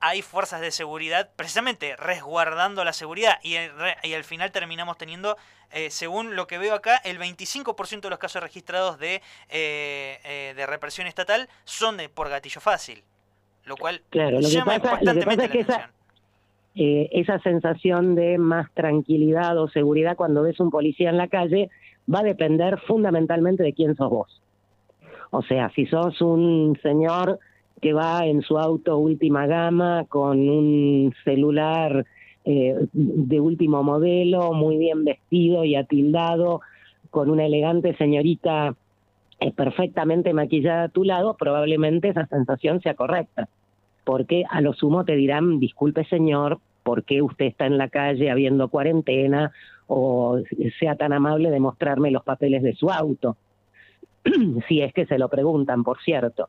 hay 0.00 0.22
fuerzas 0.22 0.60
de 0.60 0.70
seguridad 0.70 1.30
precisamente 1.36 1.96
resguardando 1.96 2.84
la 2.84 2.92
seguridad 2.92 3.38
y, 3.42 3.56
y 4.02 4.14
al 4.14 4.24
final 4.24 4.52
terminamos 4.52 4.98
teniendo, 4.98 5.36
eh, 5.70 5.90
según 5.90 6.36
lo 6.36 6.46
que 6.46 6.58
veo 6.58 6.74
acá, 6.74 6.98
el 6.98 7.18
25% 7.18 8.02
de 8.02 8.10
los 8.10 8.18
casos 8.18 8.42
registrados 8.42 8.98
de, 8.98 9.22
de 9.50 10.66
represión 10.66 11.06
estatal 11.06 11.48
son 11.64 11.96
de, 11.96 12.08
por 12.08 12.28
gatillo 12.28 12.60
fácil. 12.60 13.02
Lo 13.64 13.76
cual 13.76 14.00
claro, 14.10 14.40
lo 14.40 14.48
que 14.48 14.62
pasa, 15.24 15.44
es 15.44 15.50
que 15.50 15.60
esa, 15.60 15.90
eh, 16.78 17.08
esa 17.12 17.38
sensación 17.40 18.14
de 18.14 18.36
más 18.36 18.70
tranquilidad 18.74 19.56
o 19.56 19.66
seguridad 19.68 20.14
cuando 20.14 20.42
ves 20.42 20.60
un 20.60 20.70
policía 20.70 21.08
en 21.08 21.16
la 21.16 21.26
calle 21.26 21.70
va 22.12 22.20
a 22.20 22.22
depender 22.22 22.78
fundamentalmente 22.86 23.62
de 23.62 23.72
quién 23.72 23.96
sos 23.96 24.10
vos. 24.10 24.42
O 25.30 25.42
sea, 25.42 25.70
si 25.70 25.86
sos 25.86 26.20
un 26.20 26.78
señor 26.82 27.38
que 27.80 27.92
va 27.92 28.26
en 28.26 28.42
su 28.42 28.58
auto 28.58 28.98
última 28.98 29.46
gama 29.46 30.06
con 30.08 30.48
un 30.48 31.14
celular 31.24 32.06
eh, 32.44 32.74
de 32.92 33.40
último 33.40 33.82
modelo, 33.82 34.52
muy 34.52 34.78
bien 34.78 35.04
vestido 35.04 35.64
y 35.64 35.74
atildado, 35.74 36.60
con 37.10 37.30
una 37.30 37.46
elegante 37.46 37.96
señorita 37.96 38.74
eh, 39.40 39.52
perfectamente 39.52 40.32
maquillada 40.32 40.84
a 40.84 40.88
tu 40.88 41.04
lado, 41.04 41.36
probablemente 41.36 42.08
esa 42.08 42.26
sensación 42.26 42.80
sea 42.80 42.94
correcta. 42.94 43.48
Porque 44.04 44.44
a 44.48 44.60
lo 44.60 44.72
sumo 44.72 45.04
te 45.04 45.16
dirán, 45.16 45.58
disculpe 45.58 46.04
señor, 46.04 46.60
¿por 46.82 47.02
qué 47.02 47.20
usted 47.20 47.46
está 47.46 47.66
en 47.66 47.78
la 47.78 47.88
calle 47.88 48.30
habiendo 48.30 48.68
cuarentena? 48.68 49.50
O 49.88 50.38
sea 50.78 50.94
tan 50.94 51.12
amable 51.12 51.50
de 51.50 51.60
mostrarme 51.60 52.10
los 52.10 52.22
papeles 52.22 52.62
de 52.62 52.74
su 52.74 52.90
auto. 52.90 53.36
si 54.68 54.82
es 54.82 54.92
que 54.92 55.06
se 55.06 55.18
lo 55.18 55.28
preguntan, 55.28 55.84
por 55.84 55.98
cierto. 56.02 56.48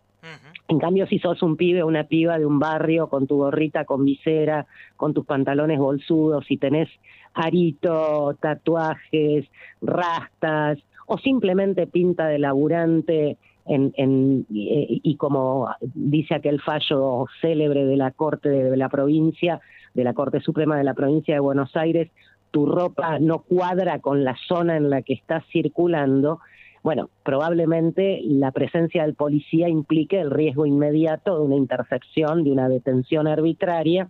En 0.68 0.80
cambio, 0.80 1.08
si 1.08 1.20
sos 1.20 1.42
un 1.42 1.56
pibe 1.56 1.84
o 1.84 1.88
una 1.88 2.04
piba 2.04 2.38
de 2.38 2.46
un 2.46 2.60
barrio 2.60 3.08
con 3.08 3.28
tu 3.28 3.38
gorrita 3.38 3.86
con 3.86 4.04
visera, 4.04 4.66
con 4.98 5.14
tus 5.14 5.26
pantalones 5.26 5.80
bolsudos, 5.80 6.46
si 6.46 6.58
tenés 6.58 6.90
arito, 7.34 8.36
tatuajes, 8.42 9.46
rastas, 9.82 10.80
o 11.06 11.18
simplemente 11.18 11.88
pinta 11.88 12.28
de 12.28 12.40
laburante 12.40 13.38
en, 13.66 13.94
en, 13.96 14.46
y, 14.50 15.02
y, 15.04 15.16
como 15.16 15.70
dice 15.82 16.36
aquel 16.36 16.62
fallo 16.62 17.26
célebre 17.42 17.86
de 17.86 17.96
la 17.96 18.12
Corte 18.12 18.50
de, 18.50 18.70
de 18.70 18.78
la 18.78 18.90
provincia, 18.90 19.62
de 19.94 20.04
la 20.04 20.14
Corte 20.14 20.42
Suprema 20.42 20.78
de 20.78 20.84
la 20.84 20.94
provincia 20.94 21.34
de 21.34 21.40
Buenos 21.40 21.76
Aires, 21.76 22.10
tu 22.52 22.66
ropa 22.66 23.20
no 23.20 23.40
cuadra 23.40 24.00
con 24.00 24.24
la 24.24 24.36
zona 24.48 24.78
en 24.78 24.90
la 24.90 25.02
que 25.02 25.14
estás 25.14 25.44
circulando, 25.52 26.40
bueno, 26.84 27.10
probablemente 27.24 28.22
la 28.24 28.52
presencia 28.52 29.04
del 29.04 29.16
policía 29.16 29.68
implique 29.68 30.20
el 30.20 30.32
riesgo 30.32 30.66
inmediato 30.66 31.38
de 31.38 31.46
una 31.46 31.56
intercepción, 31.56 32.44
de 32.44 32.52
una 32.52 32.70
detención 32.70 33.28
arbitraria 33.28 34.10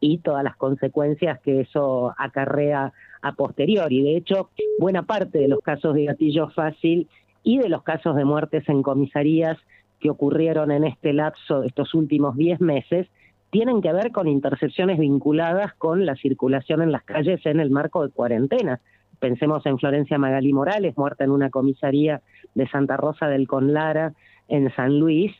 y 0.00 0.18
todas 0.18 0.44
las 0.44 0.56
consecuencias 0.56 1.40
que 1.40 1.60
eso 1.60 2.14
acarrea 2.18 2.92
a 3.22 3.32
posteriori. 3.32 4.02
De 4.02 4.16
hecho, 4.16 4.50
buena 4.78 5.02
parte 5.02 5.38
de 5.38 5.48
los 5.48 5.60
casos 5.60 5.94
de 5.94 6.04
gatillo 6.04 6.50
fácil 6.50 7.08
y 7.42 7.58
de 7.58 7.68
los 7.68 7.82
casos 7.82 8.14
de 8.16 8.24
muertes 8.24 8.68
en 8.68 8.82
comisarías 8.82 9.58
que 10.00 10.10
ocurrieron 10.10 10.70
en 10.70 10.84
este 10.84 11.12
lapso 11.12 11.60
de 11.60 11.68
estos 11.68 11.94
últimos 11.94 12.36
10 12.36 12.60
meses 12.60 13.08
tienen 13.50 13.80
que 13.80 13.92
ver 13.92 14.12
con 14.12 14.28
intercepciones 14.28 14.98
vinculadas 14.98 15.74
con 15.74 16.04
la 16.04 16.16
circulación 16.16 16.82
en 16.82 16.92
las 16.92 17.02
calles 17.04 17.44
en 17.46 17.60
el 17.60 17.70
marco 17.70 18.06
de 18.06 18.12
cuarentena. 18.12 18.80
Pensemos 19.20 19.64
en 19.66 19.78
Florencia 19.78 20.18
Magalí 20.18 20.52
Morales, 20.52 20.96
muerta 20.96 21.24
en 21.24 21.30
una 21.30 21.50
comisaría 21.50 22.20
de 22.54 22.68
Santa 22.68 22.96
Rosa 22.96 23.28
del 23.28 23.48
Conlara, 23.48 24.14
en 24.48 24.72
San 24.74 24.98
Luis, 24.98 25.32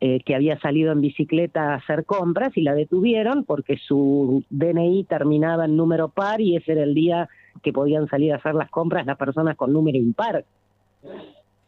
eh, 0.00 0.20
que 0.24 0.34
había 0.34 0.58
salido 0.58 0.92
en 0.92 1.00
bicicleta 1.00 1.72
a 1.72 1.74
hacer 1.76 2.04
compras 2.04 2.56
y 2.56 2.62
la 2.62 2.74
detuvieron 2.74 3.44
porque 3.44 3.76
su 3.76 4.42
DNI 4.50 5.04
terminaba 5.04 5.64
en 5.64 5.76
número 5.76 6.08
par 6.08 6.40
y 6.40 6.56
ese 6.56 6.72
era 6.72 6.82
el 6.82 6.94
día 6.94 7.28
que 7.62 7.72
podían 7.72 8.08
salir 8.08 8.32
a 8.32 8.36
hacer 8.36 8.54
las 8.54 8.68
compras 8.68 9.06
las 9.06 9.16
personas 9.16 9.56
con 9.56 9.72
número 9.72 9.98
impar. 9.98 10.44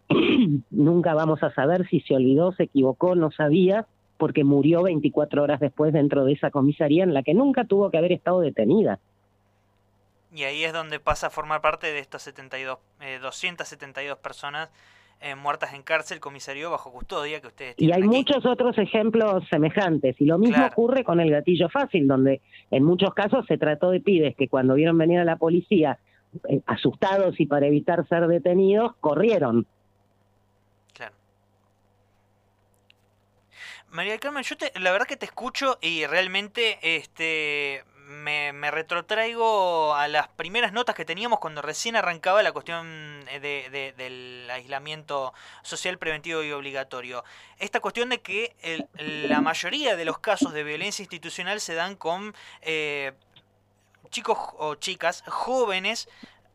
Nunca 0.70 1.14
vamos 1.14 1.42
a 1.42 1.52
saber 1.54 1.86
si 1.88 2.00
se 2.00 2.14
olvidó, 2.14 2.52
se 2.52 2.64
equivocó, 2.64 3.14
no 3.14 3.30
sabía, 3.30 3.86
porque 4.16 4.44
murió 4.44 4.82
24 4.82 5.42
horas 5.42 5.60
después 5.60 5.92
dentro 5.92 6.24
de 6.24 6.32
esa 6.32 6.50
comisaría 6.50 7.04
en 7.04 7.14
la 7.14 7.22
que 7.22 7.34
nunca 7.34 7.64
tuvo 7.64 7.90
que 7.90 7.98
haber 7.98 8.12
estado 8.12 8.40
detenida. 8.40 8.98
Y 10.34 10.42
ahí 10.44 10.64
es 10.64 10.72
donde 10.72 10.98
pasa 10.98 11.28
a 11.28 11.30
formar 11.30 11.60
parte 11.60 11.86
de 11.92 12.00
estas 12.00 12.22
72, 12.22 12.78
eh, 13.00 13.18
272 13.22 14.18
personas 14.18 14.68
eh, 15.20 15.36
muertas 15.36 15.72
en 15.74 15.82
cárcel, 15.82 16.18
comisario 16.18 16.72
bajo 16.72 16.90
custodia 16.92 17.40
que 17.40 17.46
ustedes 17.46 17.74
Y 17.78 17.92
hay 17.92 18.00
aquí. 18.00 18.08
muchos 18.08 18.44
otros 18.44 18.76
ejemplos 18.78 19.44
semejantes. 19.48 20.20
Y 20.20 20.24
lo 20.26 20.36
mismo 20.38 20.56
Claro. 20.56 20.72
ocurre 20.72 21.04
con 21.04 21.20
el 21.20 21.30
gatillo 21.30 21.68
fácil, 21.68 22.08
donde 22.08 22.40
en 22.72 22.82
muchos 22.82 23.14
casos 23.14 23.46
se 23.46 23.56
trató 23.56 23.90
de 23.90 24.00
pibes 24.00 24.34
que 24.36 24.48
cuando 24.48 24.74
vieron 24.74 24.98
venir 24.98 25.20
a 25.20 25.24
la 25.24 25.36
policía, 25.36 25.98
eh, 26.48 26.60
asustados 26.66 27.38
y 27.38 27.46
para 27.46 27.66
evitar 27.68 28.06
ser 28.08 28.26
detenidos, 28.26 28.96
corrieron. 29.00 29.66
Claro. 30.92 31.14
María 33.90 34.12
del 34.12 34.20
Carmen, 34.20 34.42
yo 34.42 34.56
te, 34.56 34.72
la 34.80 34.90
verdad 34.90 35.06
que 35.06 35.16
te 35.16 35.26
escucho 35.26 35.78
y 35.80 36.06
realmente 36.06 36.78
este 36.82 37.84
me, 38.06 38.52
me 38.52 38.70
retrotraigo 38.70 39.94
a 39.94 40.08
las 40.08 40.28
primeras 40.28 40.72
notas 40.72 40.94
que 40.94 41.04
teníamos 41.04 41.38
cuando 41.38 41.62
recién 41.62 41.96
arrancaba 41.96 42.42
la 42.42 42.52
cuestión 42.52 43.24
eh, 43.30 43.40
de, 43.40 43.68
de- 43.70 43.92
del 43.92 44.48
aislamiento 44.50 45.32
social 45.62 45.98
preventivo 45.98 46.42
y 46.42 46.52
obligatorio. 46.52 47.24
Esta 47.58 47.80
cuestión 47.80 48.10
de 48.10 48.20
que 48.20 48.54
el- 48.62 49.28
la 49.28 49.40
mayoría 49.40 49.96
de 49.96 50.04
los 50.04 50.18
casos 50.18 50.52
de 50.52 50.64
violencia 50.64 51.02
institucional 51.02 51.60
se 51.60 51.74
dan 51.74 51.96
con 51.96 52.34
eh, 52.62 53.12
chicos 54.10 54.38
o 54.58 54.74
chicas 54.76 55.22
jóvenes 55.26 56.08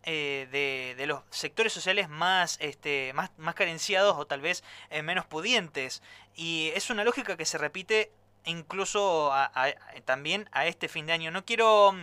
eh, 0.04 0.96
de, 0.98 1.06
los 1.08 1.22
sectores 1.30 1.74
sociales 1.74 2.08
más, 2.10 2.58
este, 2.62 3.12
más, 3.14 3.32
más 3.38 3.54
carenciados 3.56 4.16
o 4.18 4.26
tal 4.26 4.40
vez 4.42 4.64
eh, 4.90 5.02
menos 5.04 5.26
pudientes. 5.26 6.02
Y 6.36 6.72
es 6.74 6.90
una 6.90 7.04
lógica 7.04 7.36
que 7.36 7.46
se 7.46 7.58
repite 7.58 8.12
incluso 8.46 9.32
a- 9.32 9.52
a- 9.54 9.74
también 10.06 10.48
a 10.52 10.66
este 10.68 10.88
fin 10.88 11.06
de 11.06 11.14
año. 11.14 11.32
No 11.32 11.46
quiero 11.46 11.92
mm, 11.94 12.02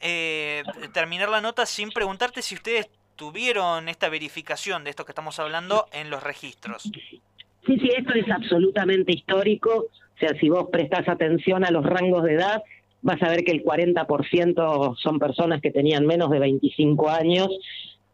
eh, 0.00 0.62
terminar 0.92 1.28
la 1.28 1.40
nota 1.40 1.66
sin 1.66 1.90
preguntarte 1.90 2.42
si 2.42 2.54
ustedes 2.54 2.88
tuvieron 3.16 3.88
esta 3.88 4.08
verificación 4.08 4.82
de 4.84 4.90
esto 4.90 5.04
que 5.04 5.12
estamos 5.12 5.38
hablando 5.38 5.86
en 5.92 6.08
los 6.10 6.22
registros. 6.22 6.84
Sí, 6.84 7.78
sí, 7.78 7.90
esto 7.96 8.14
es 8.14 8.30
absolutamente 8.30 9.12
histórico. 9.12 9.86
O 10.14 10.18
sea, 10.18 10.30
si 10.40 10.48
vos 10.48 10.68
prestás 10.72 11.06
atención 11.08 11.64
a 11.64 11.70
los 11.70 11.84
rangos 11.84 12.24
de 12.24 12.34
edad, 12.34 12.62
vas 13.02 13.22
a 13.22 13.28
ver 13.28 13.44
que 13.44 13.52
el 13.52 13.62
40% 13.62 14.96
son 14.96 15.18
personas 15.18 15.60
que 15.60 15.70
tenían 15.70 16.06
menos 16.06 16.30
de 16.30 16.38
25 16.38 17.08
años, 17.10 17.48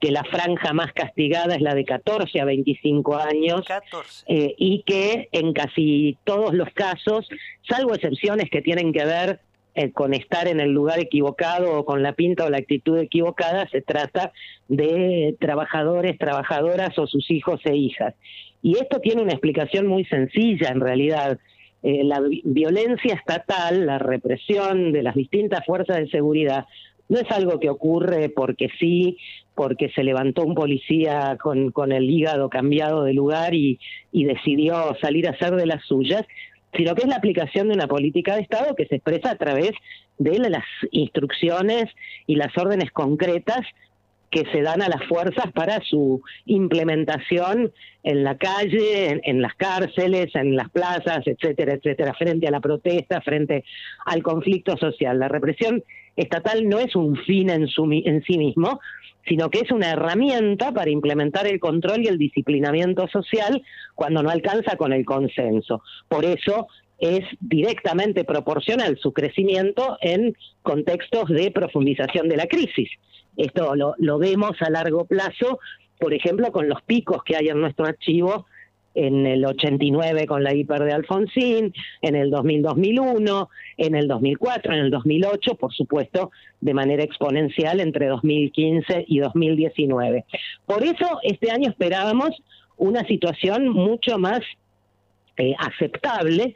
que 0.01 0.11
la 0.11 0.25
franja 0.25 0.73
más 0.75 0.93
castigada 0.93 1.55
es 1.55 1.63
la 1.63 1.75
de 1.75 1.85
14 1.85 2.41
a 2.41 2.45
25 2.45 3.17
años. 3.17 3.65
14. 3.67 4.25
eh, 4.29 4.55
y 4.59 4.83
que 4.83 5.29
en 5.33 5.53
casi 5.53 6.19
todos 6.25 6.53
los 6.55 6.69
casos, 6.71 7.29
salvo 7.69 7.95
excepciones 7.95 8.51
que 8.51 8.61
tienen 8.63 8.93
que 8.93 9.05
ver 9.05 9.41
eh, 9.75 9.93
con 9.93 10.15
estar 10.15 10.49
en 10.49 10.61
el 10.61 10.71
lugar 10.71 10.99
equivocado 11.01 11.79
o 11.79 11.85
con 11.85 12.03
la 12.03 12.13
pinta 12.13 12.45
o 12.45 12.51
la 12.51 12.59
actitud 12.59 12.99
equivocada, 12.99 13.69
se 13.69 13.81
trata 13.83 14.33
de 14.69 15.37
trabajadores, 15.41 16.19
trabajadoras 16.19 16.99
o 16.99 17.07
sus 17.07 17.31
hijos 17.31 17.61
e 17.65 17.77
hijas. 17.77 18.15
Y 18.63 18.79
esto 18.79 19.01
tiene 19.01 19.23
una 19.23 19.33
explicación 19.33 19.87
muy 19.87 20.05
sencilla 20.07 20.69
en 20.69 20.81
realidad. 20.81 21.39
Eh, 21.83 22.03
la 22.05 22.21
vi- 22.21 22.43
violencia 22.45 23.15
estatal, 23.15 23.87
la 23.87 23.99
represión 23.99 24.93
de 24.93 25.03
las 25.03 25.15
distintas 25.15 25.65
fuerzas 25.65 25.99
de 25.99 26.09
seguridad, 26.09 26.67
no 27.09 27.19
es 27.19 27.31
algo 27.31 27.61
que 27.61 27.71
ocurre 27.71 28.29
porque 28.29 28.69
sí, 28.79 29.19
porque 29.55 29.91
se 29.91 30.05
levantó 30.05 30.43
un 30.43 30.55
policía 30.55 31.37
con, 31.41 31.71
con 31.71 31.93
el 31.93 32.11
hígado 32.11 32.51
cambiado 32.51 33.05
de 33.05 33.15
lugar 33.15 33.55
y, 33.55 33.79
y 34.13 34.25
decidió 34.25 34.97
salir 35.01 35.27
a 35.27 35.31
hacer 35.31 35.55
de 35.57 35.67
las 35.67 35.85
suyas, 35.85 36.25
sino 36.77 36.95
que 36.95 37.03
es 37.03 37.09
la 37.09 37.17
aplicación 37.17 37.69
de 37.69 37.75
una 37.75 37.87
política 37.87 38.35
de 38.35 38.43
Estado 38.43 38.75
que 38.75 38.87
se 38.87 38.97
expresa 38.97 39.31
a 39.31 39.37
través 39.37 39.73
de 40.19 40.39
las 40.51 40.65
instrucciones 40.91 41.87
y 42.27 42.37
las 42.37 42.57
órdenes 42.59 42.91
concretas 42.91 43.61
que 44.31 44.45
se 44.53 44.61
dan 44.61 44.83
a 44.83 44.89
las 44.89 45.05
fuerzas 45.05 45.51
para 45.53 45.81
su 45.81 46.21
implementación 46.45 47.73
en 48.03 48.25
la 48.25 48.37
calle, 48.37 49.11
en, 49.11 49.21
en 49.25 49.41
las 49.41 49.55
cárceles, 49.55 50.35
en 50.35 50.57
las 50.57 50.69
plazas, 50.71 51.27
etcétera, 51.27 51.75
etcétera, 51.75 52.13
frente 52.13 52.47
a 52.47 52.51
la 52.51 52.61
protesta, 52.61 53.21
frente 53.21 53.65
al 54.05 54.23
conflicto 54.23 54.77
social. 54.77 55.19
La 55.19 55.29
represión 55.29 55.83
estatal 56.17 56.69
no 56.69 56.79
es 56.79 56.97
un 56.97 57.17
fin 57.17 57.51
en, 57.51 57.69
sí 57.69 58.39
mismo, 58.39 58.81
sino 59.27 59.51
que 59.51 59.61
es 59.61 59.71
una 59.71 59.91
herramienta 59.91 60.73
para 60.73 60.91
implementar 60.91 61.47
el 61.47 61.61
control 61.61 62.03
y 62.03 62.09
el 62.09 62.19
disciplinamiento 62.19 63.07
social 63.09 63.63
cuando 63.95 64.23
no 64.23 64.31
alcanza 64.31 64.77
con 64.77 64.93
el 64.93 65.05
consenso. 65.05 65.83
Por 66.09 66.25
eso 66.25 66.69
es 66.99 67.25
directamente 67.41 68.25
proporcional 68.25 68.99
su 68.99 69.13
crecimiento 69.13 69.99
en 70.01 70.35
contextos 70.63 71.29
de 71.29 71.51
profundización 71.51 72.29
de 72.29 72.37
la 72.37 72.47
crisis. 72.47 72.89
Esto 73.37 73.75
lo, 73.75 73.95
lo 73.99 74.19
vemos 74.19 74.53
a 74.61 74.71
largo 74.71 75.05
plazo, 75.05 75.59
por 75.99 76.15
ejemplo, 76.15 76.51
con 76.53 76.69
los 76.69 76.81
picos 76.83 77.23
que 77.23 77.37
hay 77.37 77.49
en 77.49 77.61
nuestro 77.61 77.87
archivo 77.87 78.47
en 78.97 79.27
el 79.27 79.45
89 79.45 80.27
con 80.27 80.43
la 80.43 80.55
hiper 80.55 80.83
de 80.83 80.93
Alfonsín, 80.93 81.73
en 82.03 82.17
el 82.17 82.33
2000-2001, 82.33 83.49
en 83.77 83.95
el 83.95 84.09
2004, 84.09 84.73
en 84.73 84.79
el 84.81 84.91
2008, 84.91 85.55
por 85.55 85.73
supuesto, 85.73 86.31
de 86.61 86.75
manera 86.75 87.05
exponencial 87.05 87.81
entre 87.81 88.07
2015 88.07 89.05
y 89.07 89.19
2019. 89.21 90.25
Por 90.65 90.83
eso 90.83 91.21
este 91.23 91.51
año 91.51 91.69
esperábamos 91.69 92.31
una 92.79 93.07
situación 93.07 93.69
mucho 93.69 94.19
más 94.19 94.41
eh, 95.37 95.55
aceptable, 95.59 96.55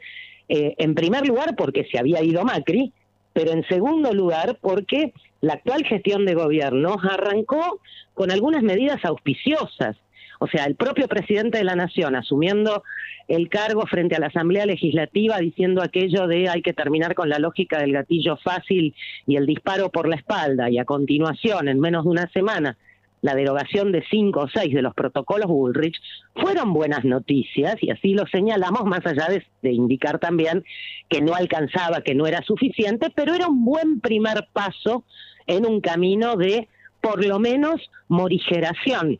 eh, 0.49 0.75
en 0.79 0.95
primer 0.95 1.27
lugar 1.27 1.55
porque 1.55 1.87
se 1.91 1.99
había 1.99 2.23
ido 2.23 2.43
Macri, 2.43 2.91
pero 3.33 3.51
en 3.51 3.65
segundo 3.67 4.13
lugar 4.13 4.57
porque 4.59 5.13
la 5.41 5.53
actual 5.53 5.85
gestión 5.85 6.25
de 6.25 6.33
gobierno 6.33 6.95
arrancó 7.01 7.79
con 8.13 8.31
algunas 8.31 8.63
medidas 8.63 9.03
auspiciosas. 9.05 9.95
O 10.43 10.47
sea, 10.47 10.65
el 10.65 10.73
propio 10.73 11.07
presidente 11.07 11.59
de 11.59 11.63
la 11.63 11.75
Nación 11.75 12.15
asumiendo 12.15 12.81
el 13.27 13.47
cargo 13.47 13.85
frente 13.85 14.15
a 14.15 14.19
la 14.19 14.25
Asamblea 14.25 14.65
Legislativa 14.65 15.37
diciendo 15.37 15.83
aquello 15.83 16.25
de 16.25 16.49
hay 16.49 16.63
que 16.63 16.73
terminar 16.73 17.13
con 17.13 17.29
la 17.29 17.37
lógica 17.37 17.77
del 17.77 17.93
gatillo 17.93 18.37
fácil 18.37 18.95
y 19.27 19.35
el 19.35 19.45
disparo 19.45 19.91
por 19.91 20.09
la 20.09 20.15
espalda 20.15 20.67
y 20.71 20.79
a 20.79 20.85
continuación, 20.85 21.67
en 21.67 21.79
menos 21.79 22.05
de 22.05 22.09
una 22.09 22.27
semana, 22.31 22.75
la 23.21 23.35
derogación 23.35 23.91
de 23.91 24.03
cinco 24.09 24.39
o 24.39 24.49
seis 24.49 24.73
de 24.73 24.81
los 24.81 24.95
protocolos 24.95 25.45
Bullrich, 25.45 26.01
fueron 26.33 26.73
buenas 26.73 27.05
noticias 27.05 27.75
y 27.79 27.91
así 27.91 28.15
lo 28.15 28.25
señalamos, 28.25 28.85
más 28.85 29.05
allá 29.05 29.27
de, 29.27 29.45
de, 29.61 29.71
indicar 29.73 30.17
también 30.17 30.63
que 31.07 31.21
no 31.21 31.35
alcanzaba, 31.35 32.01
que 32.01 32.15
no 32.15 32.25
era 32.25 32.41
suficiente, 32.41 33.11
pero 33.15 33.35
era 33.35 33.47
un 33.47 33.63
buen 33.63 33.99
primer 33.99 34.47
paso 34.51 35.03
en 35.45 35.67
un 35.67 35.81
camino 35.81 36.35
de, 36.35 36.67
por 36.99 37.23
lo 37.23 37.37
menos, 37.37 37.91
morigeración 38.07 39.19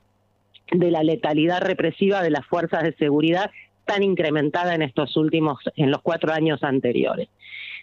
de 0.72 0.92
la 0.92 1.04
letalidad 1.04 1.62
represiva 1.62 2.24
de 2.24 2.32
las 2.32 2.46
fuerzas 2.46 2.84
de 2.84 2.96
seguridad 2.96 3.52
tan 3.86 4.04
incrementada 4.04 4.74
en 4.74 4.82
estos 4.82 5.16
últimos, 5.18 5.60
en 5.76 5.92
los 5.92 6.02
cuatro 6.02 6.32
años 6.32 6.64
anteriores. 6.64 7.28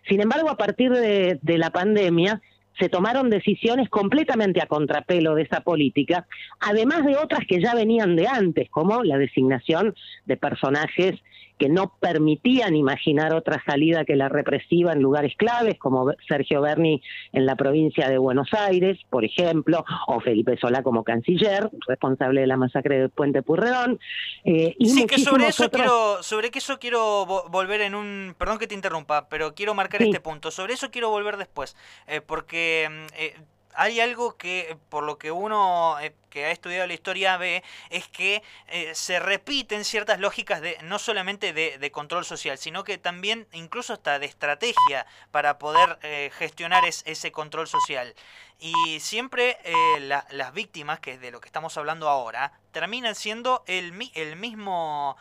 Sin 0.09 0.20
embargo, 0.20 0.48
a 0.48 0.57
partir 0.57 0.90
de, 0.92 1.38
de 1.42 1.59
la 1.59 1.70
pandemia, 1.70 2.40
se 2.79 2.88
tomaron 2.88 3.29
decisiones 3.29 3.88
completamente 3.88 4.62
a 4.62 4.66
contrapelo 4.66 5.35
de 5.35 5.42
esa 5.42 5.61
política, 5.61 6.27
además 6.61 7.05
de 7.05 7.16
otras 7.16 7.40
que 7.46 7.61
ya 7.61 7.74
venían 7.74 8.16
de 8.16 8.29
antes, 8.29 8.70
como 8.70 9.03
la 9.03 9.18
designación 9.18 9.94
de 10.27 10.37
personajes 10.37 11.16
que 11.59 11.68
no 11.68 11.92
permitían 12.01 12.77
imaginar 12.77 13.35
otra 13.35 13.62
salida 13.66 14.05
que 14.05 14.16
la 14.16 14.29
represiva 14.29 14.92
en 14.92 15.03
lugares 15.03 15.35
claves, 15.37 15.79
como 15.79 16.12
Sergio 16.27 16.61
Berni 16.61 17.03
en 17.33 17.47
la 17.47 17.57
provincia 17.57 18.09
de 18.09 18.18
Buenos 18.18 18.49
Aires, 18.53 18.99
por 19.11 19.25
ejemplo, 19.25 19.85
o 20.07 20.21
Felipe 20.21 20.57
Solá 20.59 20.83
como 20.83 21.05
canciller, 21.05 21.68
responsable 21.87 22.42
de 22.42 22.47
la 22.47 22.57
masacre 22.57 22.99
del 22.99 23.11
Puente 23.11 23.42
Purredón. 23.42 23.99
Eh, 24.44 24.75
y 24.79 24.88
sí, 24.88 25.07
que 25.07 25.18
sobre 25.18 25.49
eso, 25.49 25.71
quiero, 25.71 26.23
sobre 26.23 26.51
que 26.51 26.61
eso 26.61 26.79
quiero 26.79 27.27
volver 27.51 27.81
en 27.81 27.94
un... 27.94 28.35
Perdón 28.38 28.59
que 28.59 28.66
te 28.66 28.75
interrumpa, 28.75 29.29
pero 29.29 29.55
quiero 29.55 29.75
marcar 29.75 30.01
sí. 30.01 30.09
este 30.09 30.21
punto. 30.21 30.51
Sobre 30.51 30.75
eso 30.75 30.90
quiero 30.90 31.11
volver 31.11 31.37
después, 31.37 31.77
eh, 32.07 32.21
porque... 32.21 32.88
Eh, 33.18 33.35
hay 33.79 34.01
algo 34.01 34.37
que, 34.37 34.77
por 34.88 35.05
lo 35.05 35.19
que 35.19 35.31
uno 35.31 36.01
eh, 36.01 36.12
que 36.31 36.47
ha 36.47 36.51
estudiado 36.51 36.88
la 36.88 36.95
historia 36.95 37.37
ve, 37.37 37.62
es 37.91 38.09
que 38.09 38.43
eh, 38.67 38.93
se 38.97 39.21
repiten 39.21 39.85
ciertas 39.85 40.19
lógicas 40.19 40.61
de 40.61 40.77
no 40.83 40.99
solamente 40.99 41.53
de, 41.53 41.79
de, 41.79 41.91
control 41.93 42.25
social, 42.25 42.59
sino 42.59 42.83
que 42.83 42.99
también 42.99 43.47
incluso 43.53 43.93
hasta 43.93 44.19
de 44.19 44.27
estrategia 44.27 45.07
para 45.31 45.59
poder 45.59 45.97
eh, 46.03 46.33
gestionar 46.37 46.85
es, 46.85 47.05
ese 47.07 47.31
control 47.31 47.69
social. 47.69 48.14
Y 48.59 48.99
siempre 48.99 49.57
la, 50.01 50.27
las 50.31 50.53
víctimas, 50.53 50.99
que 50.99 51.12
es 51.12 51.21
de 51.21 51.31
lo 51.31 51.41
que 51.41 51.47
estamos 51.47 51.77
hablando 51.79 52.09
ahora, 52.09 52.59
terminan 52.73 53.14
siendo 53.14 53.62
el, 53.69 53.93
mismo, 53.93 55.17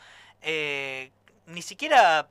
ni 1.46 1.62
siquiera 1.62 2.30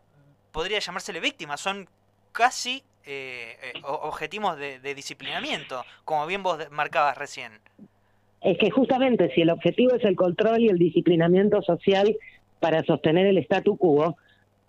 podría 0.51 0.81
llamársele 0.81 1.21
víctima, 1.21 1.57
son 1.57 1.89
casi 2.33 2.83
eh, 3.07 3.57
eh, 3.63 3.73
objetivos 3.85 4.59
de, 4.59 4.81
de, 4.81 4.95
disciplinamiento, 4.95 5.85
como 6.05 6.27
bien 6.27 6.43
vos 6.43 6.59
marcabas 6.71 7.17
recién. 7.17 7.53
Es 8.41 8.59
que 8.59 8.71
justamente 8.71 9.33
si 9.35 9.43
el 9.43 9.51
objetivo 9.51 9.95
es 9.95 10.05
el 10.05 10.17
control 10.17 10.61
y 10.61 10.69
el 10.69 10.79
disciplinamiento 10.79 11.63
social 11.63 12.17
para 12.61 12.83
sostener 12.85 13.27
el 13.27 13.39
statu 13.39 13.77
quo, 13.77 14.17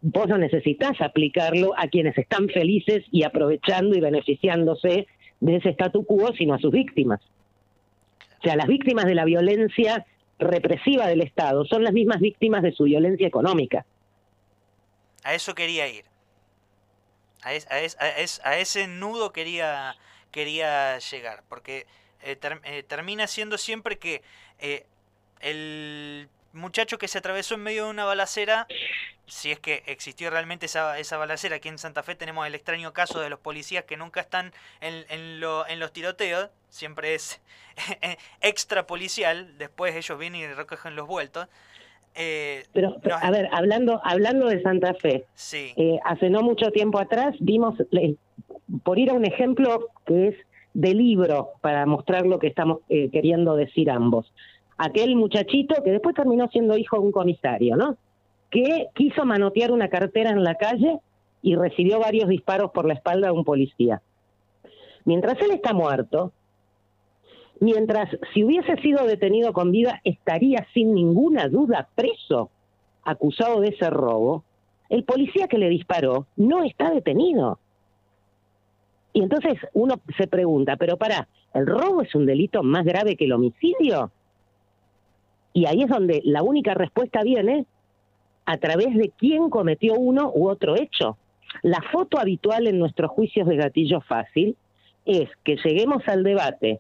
vos 0.02 0.28
no 0.28 0.38
necesitas 0.38 1.00
aplicarlo 1.02 1.74
a 1.78 1.88
quienes 1.88 2.18
están 2.18 2.48
felices 2.50 3.04
y 3.12 3.24
aprovechando 3.24 3.96
y 3.96 4.02
beneficiándose 4.02 5.08
de 5.40 5.56
ese 5.56 5.70
statu 5.70 6.06
quo, 6.06 6.34
sino 6.34 6.54
a 6.54 6.60
sus 6.60 6.72
víctimas. 6.72 7.22
O 8.40 8.44
sea, 8.44 8.56
las 8.56 8.68
víctimas 8.68 9.06
de 9.06 9.16
la 9.16 9.26
violencia 9.26 10.06
represiva 10.40 11.08
del 11.08 11.22
Estado 11.22 11.66
son 11.66 11.84
las 11.84 11.94
mismas 11.94 12.20
víctimas 12.20 12.62
de 12.62 12.72
su 12.72 12.84
violencia 12.84 13.28
económica. 13.28 13.86
A 15.24 15.34
eso 15.34 15.56
quería 15.56 15.88
ir. 15.88 16.06
A, 17.42 17.54
es, 17.54 17.68
a, 17.70 17.80
es, 17.80 17.98
a, 18.00 18.10
es, 18.10 18.42
a 18.44 18.58
ese 18.58 18.88
nudo 18.88 19.32
quería, 19.32 19.96
quería 20.32 21.00
llegar, 21.00 21.44
porque 21.48 21.86
eh, 22.22 22.38
eh, 22.64 22.84
termina 22.84 23.28
siendo 23.28 23.58
siempre 23.58 24.00
que 24.00 24.24
eh, 24.60 24.86
el 25.40 26.30
muchacho 26.54 26.98
que 26.98 27.08
se 27.08 27.20
atravesó 27.20 27.56
en 27.56 27.62
medio 27.62 27.86
de 27.86 27.92
una 27.92 28.06
balacera, 28.06 28.68
si 29.28 29.52
es 29.52 29.60
que 29.60 29.84
existió 29.86 30.30
realmente 30.30 30.66
esa, 30.66 30.98
esa 30.98 31.18
balacera, 31.18 31.58
aquí 31.58 31.70
en 31.70 31.78
Santa 31.78 32.02
Fe 32.02 32.16
tenemos 32.16 32.48
el 32.48 32.56
extraño 32.56 32.92
caso 32.94 33.20
de 33.20 33.30
los 33.30 33.40
policías 33.40 33.86
que 33.86 33.98
nunca 33.98 34.22
están 34.22 34.54
en, 34.82 35.06
en, 35.10 35.40
lo, 35.40 35.68
en 35.68 35.80
los 35.80 35.94
tiroteos, 35.94 36.50
siempre 36.70 37.14
es 37.14 37.40
extra 38.42 38.88
policial, 38.88 39.58
después 39.58 39.96
ellos 39.96 40.18
vienen 40.18 40.42
y 40.42 40.48
recogen 40.48 40.96
los 40.96 41.06
vueltos. 41.06 41.48
Eh, 42.20 42.64
pero, 42.74 42.96
a 43.22 43.32
ver, 43.32 43.48
hablando 43.52 44.02
hablando 44.04 44.48
de 44.48 44.62
Santa 44.64 44.96
Fe, 44.96 45.26
sí. 45.36 45.72
eh, 45.78 46.00
hace 46.04 46.32
no 46.32 46.42
mucho 46.42 46.72
tiempo 46.72 47.00
atrás 47.00 47.36
vimos, 47.40 47.76
por 48.84 48.98
ir 48.98 49.12
a 49.12 49.14
un 49.14 49.26
ejemplo 49.26 49.90
que 50.06 50.30
es 50.30 50.36
de 50.74 50.96
libro, 50.96 51.52
para 51.62 51.86
mostrar 51.86 52.26
lo 52.26 52.40
que 52.40 52.48
estamos 52.48 52.80
eh, 52.90 53.10
queriendo 53.12 53.56
decir 53.56 53.92
ambos, 53.92 54.34
aquel 54.78 55.16
muchachito 55.16 55.84
que 55.84 55.92
después 55.92 56.16
terminó 56.16 56.48
siendo 56.50 56.78
hijo 56.78 56.98
de 56.98 57.04
un 57.04 57.12
comisario, 57.12 57.76
¿no? 57.76 57.98
Que 58.50 58.88
quiso 58.96 59.24
manotear 59.24 59.72
una 59.72 59.90
cartera 59.90 60.32
en 60.32 60.44
la 60.44 60.56
calle 60.56 61.00
y 61.44 61.56
recibió 61.56 62.00
varios 62.00 62.30
disparos 62.30 62.72
por 62.72 62.86
la 62.86 62.96
espalda 62.96 63.28
de 63.28 63.34
un 63.34 63.44
policía. 63.44 64.02
Mientras 65.06 65.40
él 65.42 65.52
está 65.52 65.74
muerto, 65.74 66.32
mientras 67.60 68.10
si 68.34 68.44
hubiese 68.44 68.76
sido 68.78 69.06
detenido 69.06 69.54
con 69.54 69.72
vida 69.72 70.02
estaría 70.04 70.66
sin 70.74 70.94
ninguna 70.94 71.48
duda 71.48 71.90
preso, 71.96 72.50
acusado 73.04 73.62
de 73.62 73.70
ese 73.70 73.90
robo, 73.90 74.44
el 74.90 75.04
policía 75.04 75.48
que 75.48 75.58
le 75.58 75.70
disparó 75.70 76.28
no 76.36 76.64
está 76.64 76.90
detenido. 76.92 77.60
Y 79.14 79.22
entonces 79.22 79.58
uno 79.74 80.00
se 80.18 80.28
pregunta, 80.28 80.76
pero 80.78 80.98
para, 80.98 81.28
¿el 81.54 81.66
robo 81.66 82.02
es 82.02 82.14
un 82.16 82.26
delito 82.26 82.64
más 82.64 82.86
grave 82.86 83.16
que 83.16 83.26
el 83.26 83.34
homicidio? 83.34 84.12
Y 85.54 85.66
ahí 85.66 85.82
es 85.82 85.90
donde 85.90 86.22
la 86.24 86.44
única 86.44 86.74
respuesta 86.74 87.24
viene 87.24 87.66
a 88.46 88.58
través 88.58 88.96
de 88.96 89.12
quién 89.18 89.50
cometió 89.50 89.96
uno 89.96 90.32
u 90.34 90.48
otro 90.48 90.76
hecho. 90.76 91.18
La 91.64 91.82
foto 91.92 92.20
habitual 92.20 92.68
en 92.68 92.78
nuestros 92.78 93.10
juicios 93.12 93.48
de 93.48 93.56
gatillo 93.56 94.02
fácil 94.02 94.56
es 95.06 95.30
que 95.44 95.58
lleguemos 95.64 96.08
al 96.08 96.24
debate 96.24 96.80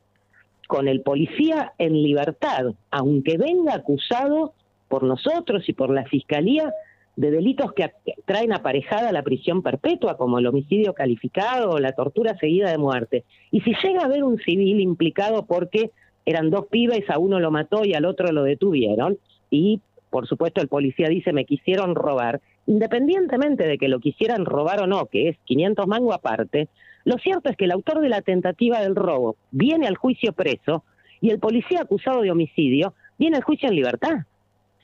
con 0.67 0.87
el 0.87 1.01
policía 1.01 1.73
en 1.77 1.93
libertad, 2.03 2.73
aunque 2.91 3.37
venga 3.37 3.73
acusado 3.73 4.53
por 4.87 5.03
nosotros 5.03 5.67
y 5.67 5.73
por 5.73 5.89
la 5.89 6.05
Fiscalía 6.05 6.73
de 7.15 7.31
delitos 7.31 7.73
que 7.73 7.91
traen 8.25 8.53
aparejada 8.53 9.11
la 9.11 9.23
prisión 9.23 9.63
perpetua, 9.63 10.17
como 10.17 10.37
el 10.37 10.45
homicidio 10.45 10.93
calificado 10.93 11.71
o 11.71 11.79
la 11.79 11.93
tortura 11.93 12.37
seguida 12.37 12.69
de 12.69 12.77
muerte. 12.77 13.23
Y 13.51 13.61
si 13.61 13.73
llega 13.83 14.01
a 14.01 14.05
haber 14.05 14.23
un 14.23 14.37
civil 14.37 14.79
implicado 14.79 15.45
porque 15.45 15.91
eran 16.25 16.51
dos 16.51 16.67
pibes, 16.67 17.09
a 17.09 17.17
uno 17.17 17.39
lo 17.39 17.49
mató 17.49 17.83
y 17.85 17.95
al 17.95 18.05
otro 18.05 18.31
lo 18.31 18.43
detuvieron, 18.43 19.17
y 19.49 19.81
por 20.09 20.27
supuesto 20.27 20.61
el 20.61 20.67
policía 20.67 21.09
dice 21.09 21.33
me 21.33 21.45
quisieron 21.45 21.95
robar, 21.95 22.39
independientemente 22.67 23.65
de 23.65 23.77
que 23.77 23.87
lo 23.87 23.99
quisieran 23.99 24.45
robar 24.45 24.81
o 24.81 24.87
no, 24.87 25.07
que 25.07 25.29
es 25.29 25.37
500 25.45 25.87
mango 25.87 26.13
aparte, 26.13 26.67
lo 27.07 27.17
cierto 27.19 27.49
es 27.49 27.55
que 27.55 27.63
el 27.63 27.71
autor 27.71 28.01
de 28.01 28.09
la 28.09 28.21
tentativa 28.21 28.81
del 28.81 28.93
robo 28.93 29.37
viene 29.51 29.87
al 29.87 29.95
juicio 29.95 30.33
preso 30.33 30.83
y 31.21 31.29
el 31.29 31.39
policía 31.39 31.79
acusado 31.79 32.21
de 32.21 32.31
homicidio 32.31 32.95
viene 33.17 33.37
al 33.37 33.43
juicio 33.43 33.69
en 33.69 33.75
libertad. 33.75 34.25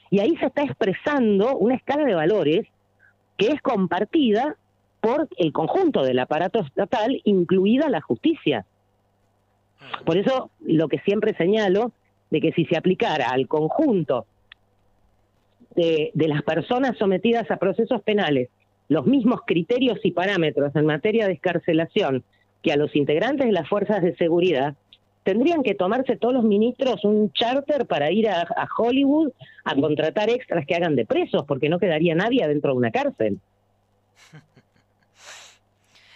Y 0.09 0.21
ahí 0.21 0.33
se 0.37 0.45
está 0.45 0.63
expresando 0.63 1.57
una 1.57 1.75
escala 1.75 2.05
de 2.05 2.15
valores 2.15 2.65
que 3.35 3.47
es 3.47 3.61
compartida 3.61 4.55
por 5.01 5.27
el 5.35 5.51
conjunto 5.51 6.01
del 6.03 6.17
aparato 6.17 6.61
estatal, 6.61 7.19
incluida 7.25 7.89
la 7.89 7.99
justicia. 7.99 8.65
Por 10.05 10.15
eso 10.15 10.49
lo 10.61 10.87
que 10.87 10.99
siempre 10.99 11.35
señalo, 11.35 11.91
de 12.29 12.39
que 12.39 12.53
si 12.53 12.63
se 12.67 12.77
aplicara 12.77 13.31
al 13.31 13.49
conjunto 13.49 14.27
de, 15.75 16.11
de 16.13 16.27
las 16.29 16.41
personas 16.43 16.97
sometidas 16.97 17.51
a 17.51 17.57
procesos 17.57 18.01
penales 18.01 18.47
los 18.93 19.05
mismos 19.07 19.41
criterios 19.45 19.99
y 20.03 20.11
parámetros 20.11 20.75
en 20.75 20.85
materia 20.85 21.25
de 21.25 21.33
escarcelación 21.33 22.23
que 22.61 22.71
a 22.71 22.77
los 22.77 22.95
integrantes 22.95 23.47
de 23.47 23.51
las 23.51 23.67
fuerzas 23.67 24.01
de 24.03 24.15
seguridad, 24.15 24.75
tendrían 25.23 25.63
que 25.63 25.73
tomarse 25.73 26.15
todos 26.15 26.33
los 26.33 26.43
ministros 26.43 27.03
un 27.03 27.33
charter 27.33 27.87
para 27.87 28.11
ir 28.11 28.29
a, 28.29 28.45
Hollywood 28.77 29.31
a 29.65 29.75
contratar 29.75 30.29
extras 30.29 30.65
que 30.65 30.75
hagan 30.75 30.95
de 30.95 31.05
presos, 31.05 31.43
porque 31.47 31.69
no 31.69 31.79
quedaría 31.79 32.13
nadie 32.15 32.47
dentro 32.47 32.71
de 32.71 32.77
una 32.77 32.91
cárcel. 32.91 33.39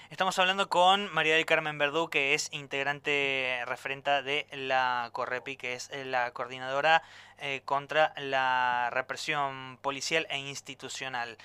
Estamos 0.10 0.38
hablando 0.40 0.70
con 0.70 1.14
María 1.14 1.36
del 1.36 1.46
Carmen 1.46 1.78
Verdú, 1.78 2.10
que 2.10 2.34
es 2.34 2.50
integrante 2.54 3.60
referente 3.66 4.22
de 4.24 4.46
la 4.54 5.10
Correpi, 5.12 5.58
que 5.58 5.74
es 5.74 5.90
la 6.06 6.32
coordinadora 6.32 7.04
eh, 7.40 7.62
contra 7.66 8.14
la 8.18 8.90
represión 8.92 9.78
policial 9.82 10.28
e 10.30 10.38
institucional. 10.40 11.38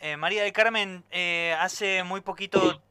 Eh, 0.00 0.16
María 0.16 0.42
del 0.42 0.52
Carmen, 0.52 1.04
eh, 1.10 1.54
hace 1.58 2.02
muy 2.04 2.20
poquito, 2.22 2.82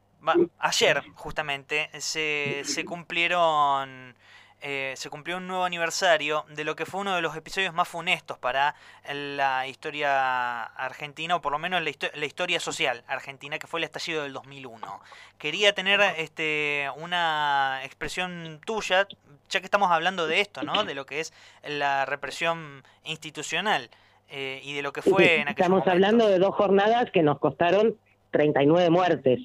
ayer 0.59 1.03
justamente, 1.15 1.89
se, 1.99 2.61
se 2.65 2.85
cumplieron 2.85 4.15
eh, 4.61 4.93
se 4.97 5.09
cumplió 5.09 5.37
un 5.37 5.47
nuevo 5.47 5.63
aniversario 5.63 6.45
de 6.49 6.65
lo 6.65 6.75
que 6.75 6.85
fue 6.85 6.99
uno 6.99 7.15
de 7.15 7.21
los 7.21 7.33
episodios 7.37 7.73
más 7.73 7.87
funestos 7.87 8.37
para 8.37 8.75
la 9.09 9.65
historia 9.67 10.63
argentina, 10.63 11.37
o 11.37 11.41
por 11.41 11.53
lo 11.53 11.59
menos 11.59 11.81
la, 11.81 12.25
historia 12.25 12.59
social 12.59 13.03
argentina, 13.07 13.57
que 13.57 13.67
fue 13.67 13.79
el 13.79 13.85
estallido 13.85 14.23
del 14.23 14.33
2001. 14.33 15.01
Quería 15.37 15.73
tener 15.73 16.01
este, 16.17 16.89
una 16.97 17.79
expresión 17.83 18.59
tuya, 18.65 19.07
ya 19.49 19.59
que 19.61 19.65
estamos 19.65 19.91
hablando 19.91 20.27
de 20.27 20.41
esto, 20.41 20.61
¿no? 20.63 20.83
De 20.83 20.93
lo 20.93 21.05
que 21.05 21.21
es 21.21 21.33
la 21.63 22.05
represión 22.05 22.83
institucional 23.05 23.89
eh, 24.31 24.61
y 24.63 24.73
de 24.73 24.81
lo 24.81 24.91
que 24.91 25.01
fue 25.01 25.41
en 25.41 25.47
Estamos 25.47 25.85
hablando 25.87 26.27
de 26.27 26.39
dos 26.39 26.55
jornadas 26.55 27.09
que 27.11 27.23
nos 27.23 27.39
costaron 27.39 27.95
39 28.31 28.89
muertes 28.89 29.39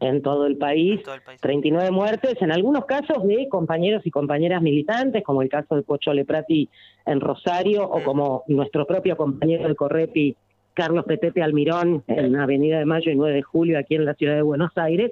en, 0.00 0.22
todo 0.22 0.46
el 0.46 0.56
país, 0.56 1.00
39 1.40 1.90
muertes, 1.90 2.40
en 2.40 2.52
algunos 2.52 2.84
casos 2.84 3.26
de 3.26 3.48
compañeros 3.48 4.06
y 4.06 4.10
compañeras 4.10 4.62
militantes, 4.62 5.24
como 5.24 5.42
el 5.42 5.48
caso 5.48 5.74
de 5.74 5.82
Pocho 5.82 6.12
Leprati 6.12 6.68
en 7.06 7.20
Rosario, 7.20 7.84
o 7.84 8.02
como 8.04 8.44
nuestro 8.46 8.86
propio 8.86 9.16
compañero 9.16 9.66
de 9.66 9.74
Correpi, 9.74 10.36
Carlos 10.74 11.04
Petete 11.04 11.42
Almirón, 11.42 12.04
en 12.06 12.36
Avenida 12.36 12.78
de 12.78 12.84
Mayo 12.84 13.10
y 13.10 13.16
9 13.16 13.34
de 13.34 13.42
Julio, 13.42 13.78
aquí 13.78 13.96
en 13.96 14.04
la 14.04 14.14
ciudad 14.14 14.36
de 14.36 14.42
Buenos 14.42 14.70
Aires, 14.76 15.10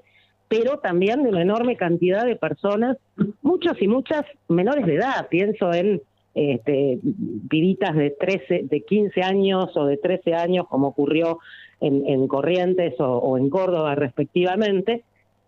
pero 0.48 0.78
también 0.78 1.24
de 1.24 1.30
una 1.30 1.42
enorme 1.42 1.76
cantidad 1.76 2.24
de 2.24 2.36
personas, 2.36 2.96
muchos 3.42 3.80
y 3.80 3.88
muchas 3.88 4.24
menores 4.48 4.86
de 4.86 4.94
edad, 4.94 5.26
pienso 5.28 5.72
en 5.74 6.00
este, 6.36 6.98
de 7.02 8.14
13, 8.20 8.64
de 8.64 8.82
15 8.82 9.22
años 9.22 9.74
o 9.74 9.86
de 9.86 9.96
13 9.96 10.34
años, 10.34 10.66
como 10.68 10.88
ocurrió 10.88 11.38
en, 11.80 12.28
Corrientes 12.28 12.94
o, 12.98 13.38
en 13.38 13.48
Córdoba 13.48 13.94
respectivamente, 13.94 15.02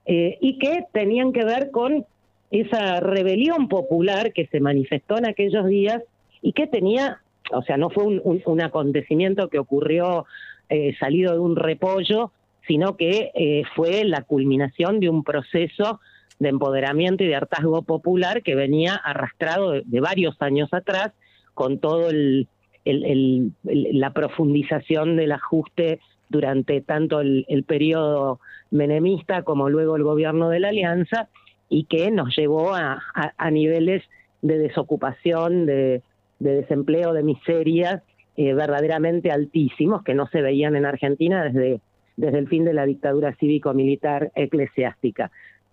eh, 0.07 0.39
y 0.41 0.59
que 0.59 0.87
tenían 0.93 1.33
que 1.35 1.45
ver 1.45 1.71
con 1.71 2.07
esa 2.51 3.01
rebelión 3.01 3.69
popular 3.69 4.33
que 4.33 4.47
se 4.47 4.61
manifestó 4.61 5.19
en 5.19 5.27
aquellos 5.27 5.67
días 5.67 6.03
y 6.41 6.55
que 6.55 6.67
tenía, 6.67 7.21
o 7.53 7.61
sea, 7.63 7.77
no 7.77 7.91
fue 7.91 8.05
un, 8.05 8.61
acontecimiento 8.63 9.51
que 9.51 9.59
ocurrió 9.59 10.25
eh, 10.71 10.97
salido 10.99 11.35
de 11.35 11.39
un 11.39 11.57
repollo, 11.57 12.33
sino 12.67 12.97
que 12.97 13.31
eh, 13.35 13.65
fue 13.77 14.05
la 14.05 14.23
culminación 14.23 15.01
de 15.01 15.11
un 15.11 15.23
proceso 15.23 16.01
de 16.39 16.49
empoderamiento 16.49 17.25
y 17.25 17.29
de 17.29 17.37
hartazgo 17.37 17.83
popular 17.83 18.43
que 18.43 18.55
venía 18.55 18.95
arrastrado 18.95 19.73
de, 19.73 20.01
varios 20.01 20.41
años 20.41 20.73
atrás 20.73 21.13
con 21.55 21.79
todo 21.79 22.11
el, 22.11 22.49
la 22.85 24.13
profundización 24.13 25.17
del 25.17 25.33
ajuste 25.33 26.01
durante 26.29 26.81
tanto 26.81 27.21
el, 27.21 27.65
periodo 27.67 28.41
menemista 28.71 29.43
como 29.43 29.69
luego 29.69 29.97
el 29.97 30.05
gobierno 30.05 30.51
de 30.51 30.61
la 30.61 30.69
Alianza 30.69 31.29
y 31.69 31.85
que 31.85 32.11
nos 32.11 32.37
llevó 32.37 32.75
a, 32.75 33.03
niveles 33.51 34.05
de 34.43 34.59
desocupación, 34.59 35.67
de, 35.67 36.03
desempleo, 36.39 37.13
de 37.13 37.23
miseria 37.23 38.03
eh, 38.37 38.55
verdaderamente 38.55 39.33
altísimos 39.33 40.05
que 40.05 40.15
no 40.15 40.29
se 40.29 40.41
veían 40.41 40.77
en 40.77 40.87
Argentina 40.87 41.43
desde, 41.45 41.81
desde 42.17 42.39
el 42.39 42.49
fin 42.49 42.65
de 42.65 42.75
la 42.75 42.87
dictadura 42.87 43.35
cívico-militar 43.35 44.31
eclesiástica. 44.35 45.31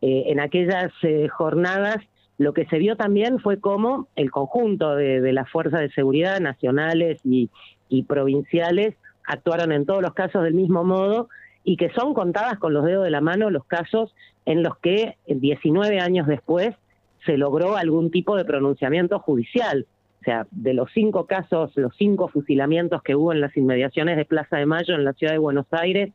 Eh, 0.07 0.25
en 0.27 0.39
aquellas 0.39 0.91
eh, 1.01 1.27
jornadas 1.29 1.97
lo 2.37 2.53
que 2.53 2.67
se 2.67 2.77
vio 2.77 2.95
también 2.95 3.39
fue 3.39 3.59
cómo 3.59 4.07
el 4.15 4.29
conjunto 4.29 4.95
de, 4.95 5.33
las 5.33 5.49
fuerzas 5.49 5.79
de 5.79 5.89
seguridad 5.89 6.39
nacionales 6.39 7.19
y 7.23 7.49
provinciales 8.03 8.93
actuaron 9.25 9.71
en 9.71 9.87
todos 9.87 10.03
los 10.03 10.13
casos 10.13 10.43
del 10.43 10.53
mismo 10.53 10.83
modo 10.83 11.29
y 11.63 11.75
que 11.75 11.89
son 11.89 12.13
contadas 12.13 12.59
con 12.59 12.71
los 12.71 12.85
dedos 12.85 13.03
de 13.03 13.09
la 13.09 13.21
mano 13.21 13.49
los 13.49 13.65
casos 13.65 14.13
en 14.45 14.61
los 14.61 14.77
que 14.77 15.17
19 15.25 15.99
años 15.99 16.27
después 16.27 16.75
se 17.25 17.35
logró 17.37 17.75
algún 17.75 18.11
tipo 18.11 18.37
de 18.37 18.45
pronunciamiento 18.45 19.17
judicial. 19.17 19.87
O 20.21 20.23
sea, 20.23 20.45
de 20.51 20.75
los 20.75 20.91
cinco 20.93 21.25
casos, 21.25 21.71
los 21.75 21.95
cinco 21.97 22.27
fusilamientos 22.27 23.01
que 23.01 23.15
hubo 23.15 23.33
en 23.33 23.41
las 23.41 23.57
inmediaciones 23.57 24.17
de 24.17 24.25
Plaza 24.25 24.57
de 24.57 24.67
Mayo 24.67 24.93
en 24.93 25.03
la 25.03 25.13
ciudad 25.13 25.33
de 25.33 25.39
Buenos 25.39 25.65
Aires, 25.71 26.11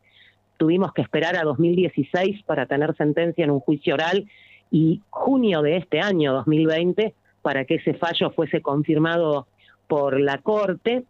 tuvimos 0.61 0.93
que 0.93 1.01
esperar 1.01 1.35
a 1.37 1.43
2016 1.43 2.43
para 2.43 2.67
tener 2.67 2.95
sentencia 2.95 3.43
en 3.43 3.49
un 3.49 3.61
juicio 3.61 3.95
oral 3.95 4.27
y 4.69 5.01
junio 5.09 5.63
de 5.63 5.77
este 5.77 5.99
año, 5.99 6.33
2020, 6.33 7.15
para 7.41 7.65
que 7.65 7.75
ese 7.75 7.95
fallo 7.95 8.29
fuese 8.29 8.61
confirmado 8.61 9.47
por 9.87 10.19
la 10.19 10.37
Corte 10.37 11.03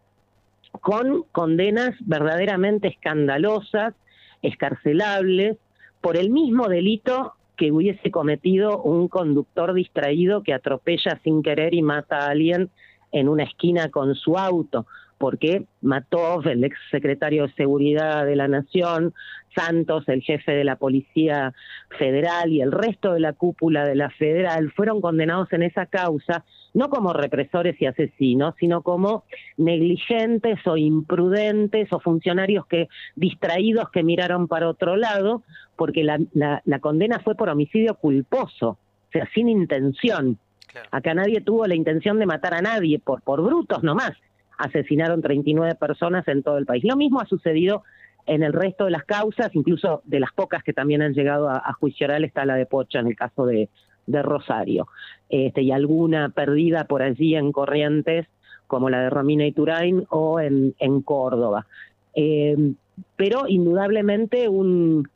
con 0.80 1.24
condenas 1.34 1.92
verdaderamente 2.00 2.88
escandalosas, 2.88 3.94
escarcelables, 4.42 5.58
por 6.00 6.16
el 6.16 6.30
mismo 6.30 6.70
delito 6.70 7.34
que 7.58 7.74
hubiese 7.74 8.10
cometido 8.10 8.82
un 8.82 9.10
conductor 9.10 9.74
distraído 9.74 10.44
que 10.44 10.54
atropella 10.54 11.20
sin 11.26 11.44
querer 11.44 11.74
y 11.74 11.82
mata 11.82 12.20
a 12.20 12.30
alguien 12.30 12.70
en 13.12 13.28
una 13.28 13.44
esquina 13.44 13.90
con 13.90 14.16
su 14.16 14.38
auto 14.38 14.86
porque 15.22 15.68
Matov, 15.82 16.48
el 16.48 16.64
ex 16.64 16.76
secretario 16.90 17.46
de 17.46 17.54
Seguridad 17.54 18.26
de 18.26 18.36
la 18.36 18.48
Nación, 18.48 19.14
Santos, 19.56 20.04
el 20.08 20.24
jefe 20.24 20.52
de 20.52 20.64
la 20.64 20.78
Policía 20.78 21.54
Federal 22.00 22.52
y 22.52 22.60
el 22.60 22.72
resto 22.72 23.14
de 23.14 23.20
la 23.20 23.34
cúpula 23.34 23.86
de 23.86 23.94
la 23.94 24.10
Federal 24.10 24.72
fueron 24.72 25.00
condenados 25.00 25.54
en 25.54 25.62
esa 25.62 25.86
causa 25.86 26.44
no 26.74 26.90
como 26.90 27.14
represores 27.14 27.80
y 27.80 27.86
asesinos, 27.86 28.56
sino 28.60 28.82
como 28.82 29.26
negligentes 29.58 30.58
o 30.66 30.76
imprudentes 30.76 31.94
o 31.94 32.00
funcionarios 32.00 32.66
que 32.66 32.88
distraídos 33.16 33.92
que 33.92 34.02
miraron 34.02 34.48
para 34.48 34.70
otro 34.70 34.96
lado, 34.96 35.44
porque 35.76 36.04
la, 36.04 36.18
la, 36.34 36.80
condena 36.80 37.20
fue 37.20 37.36
por 37.36 37.50
homicidio 37.50 37.94
culposo, 37.94 38.70
o 38.70 39.12
sea, 39.12 39.30
sin 39.36 39.50
intención. 39.50 40.40
Acá 40.90 41.14
nadie 41.14 41.42
tuvo 41.42 41.68
la 41.68 41.76
intención 41.76 42.18
de 42.18 42.26
matar 42.26 42.56
a 42.56 42.62
nadie, 42.62 42.98
por, 42.98 43.22
por 43.22 43.44
brutos 43.44 43.84
nomás 43.84 44.14
asesinaron 44.62 45.22
39 45.22 45.76
personas 45.76 46.28
en 46.28 46.44
todo 46.44 46.58
el 46.58 46.66
país. 46.66 46.84
Lo 46.84 46.96
mismo 46.96 47.20
ha 47.20 47.26
sucedido 47.26 47.84
en 48.26 48.44
el 48.44 48.54
resto 48.54 48.86
de 48.86 48.92
las 48.92 49.04
causas, 49.04 49.50
incluso 49.54 50.02
de 50.06 50.20
las 50.20 50.32
pocas 50.34 50.64
que 50.64 50.74
también 50.74 51.02
han 51.02 51.14
llegado 51.14 51.50
a, 51.50 51.74
juicio 51.74 52.06
oral 52.06 52.24
está 52.24 52.46
la 52.46 52.56
de 52.56 52.66
Pocha 52.66 53.00
en 53.00 53.08
el 53.08 53.16
caso 53.16 53.46
de, 53.46 53.70
Rosario, 54.08 54.88
este, 55.30 55.62
y 55.62 55.72
alguna 55.72 56.30
perdida 56.30 56.84
por 56.84 57.02
allí 57.02 57.36
en 57.36 57.54
Corrientes, 57.54 58.28
como 58.68 58.90
la 58.90 59.02
de 59.02 59.10
Romina 59.10 59.46
Iturain 59.46 60.06
o 60.10 60.40
en, 60.40 61.02
Córdoba. 61.04 61.66
Eh, 62.14 62.74
pero 63.16 63.48
indudablemente 63.48 64.50
un, 64.50 65.08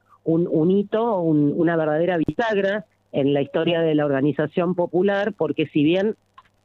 hito, 0.69 1.19
una 1.19 1.75
verdadera 1.75 2.17
bisagra 2.17 2.86
en 3.12 3.34
la 3.34 3.41
historia 3.41 3.81
de 3.81 3.95
la 3.95 4.05
organización 4.05 4.75
popular, 4.75 5.34
porque 5.34 5.67
si 5.67 5.84
bien 5.84 6.15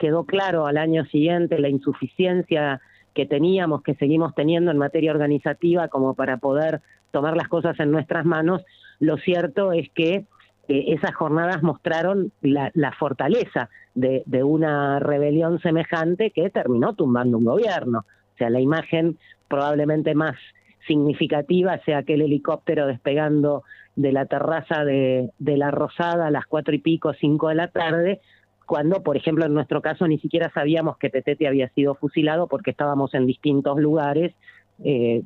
quedó 0.00 0.24
claro 0.24 0.66
al 0.66 0.78
año 0.78 1.04
siguiente 1.04 1.60
la 1.60 1.68
insuficiencia 1.68 2.80
que 3.14 3.26
teníamos, 3.26 3.82
que 3.82 3.94
seguimos 3.94 4.34
teniendo 4.34 4.70
en 4.70 4.78
materia 4.78 5.12
organizativa 5.12 5.88
como 5.88 6.14
para 6.14 6.38
poder 6.38 6.80
tomar 7.10 7.36
las 7.36 7.48
cosas 7.48 7.78
en 7.80 7.90
nuestras 7.92 8.24
manos, 8.24 8.64
lo 8.98 9.18
cierto 9.18 9.72
es 9.72 9.90
que 9.90 10.24
esas 10.68 11.14
jornadas 11.14 11.62
mostraron 11.62 12.32
la, 12.40 12.92
fortaleza 12.98 13.68
de, 13.94 14.24
una 14.44 15.00
rebelión 15.00 15.60
semejante 15.60 16.30
que 16.30 16.48
terminó 16.48 16.94
tumbando 16.94 17.38
un 17.38 17.44
gobierno. 17.44 18.04
O 18.34 18.38
sea, 18.38 18.50
la 18.50 18.60
imagen 18.60 19.18
probablemente 19.48 20.14
más 20.14 20.36
significativa 20.86 21.78
sea 21.84 21.98
aquel 21.98 22.22
helicóptero 22.22 22.86
despegando 22.86 23.64
de 23.96 24.12
la 24.12 24.26
terraza 24.26 24.84
de 24.84 25.32
la 25.38 25.72
Rosada 25.72 26.28
a 26.28 26.30
las 26.30 26.46
cuatro 26.46 26.74
y 26.74 26.78
pico, 26.78 27.12
cinco 27.14 27.48
de 27.48 27.56
la 27.56 27.68
tarde, 27.68 28.20
cuando, 28.70 29.02
por 29.02 29.16
ejemplo, 29.16 29.44
en 29.44 29.52
nuestro 29.52 29.82
caso 29.82 30.06
ni 30.06 30.20
siquiera 30.20 30.48
sabíamos 30.54 30.96
que 30.96 31.10
Petete 31.10 31.48
había 31.48 31.68
sido 31.70 31.96
fusilado 31.96 32.46
porque 32.46 32.70
estábamos 32.70 33.14
en 33.14 33.26
distintos 33.26 33.80
lugares, 33.80 34.32
eh, 34.84 35.22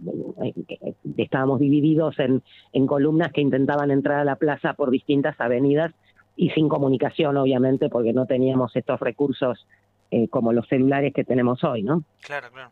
estábamos 1.19 1.61
divididos 1.61 2.19
en, 2.21 2.43
en 2.73 2.87
columnas 2.87 3.33
que 3.33 3.43
intentaban 3.43 3.91
entrar 3.91 4.21
a 4.21 4.25
la 4.25 4.37
plaza 4.37 4.73
por 4.73 4.91
distintas 4.91 5.39
avenidas 5.39 5.93
y 6.37 6.49
sin 6.53 6.71
comunicación, 6.71 7.37
obviamente, 7.37 7.91
porque 7.91 8.15
no 8.15 8.25
teníamos 8.25 8.75
estos 8.77 8.99
recursos 8.99 9.67
eh, 10.11 10.27
como 10.29 10.55
los 10.55 10.67
celulares 10.67 11.13
que 11.13 11.25
tenemos 11.25 11.65
hoy, 11.65 11.83
¿no? 11.83 12.03
Claro, 12.23 12.47
claro. 12.51 12.71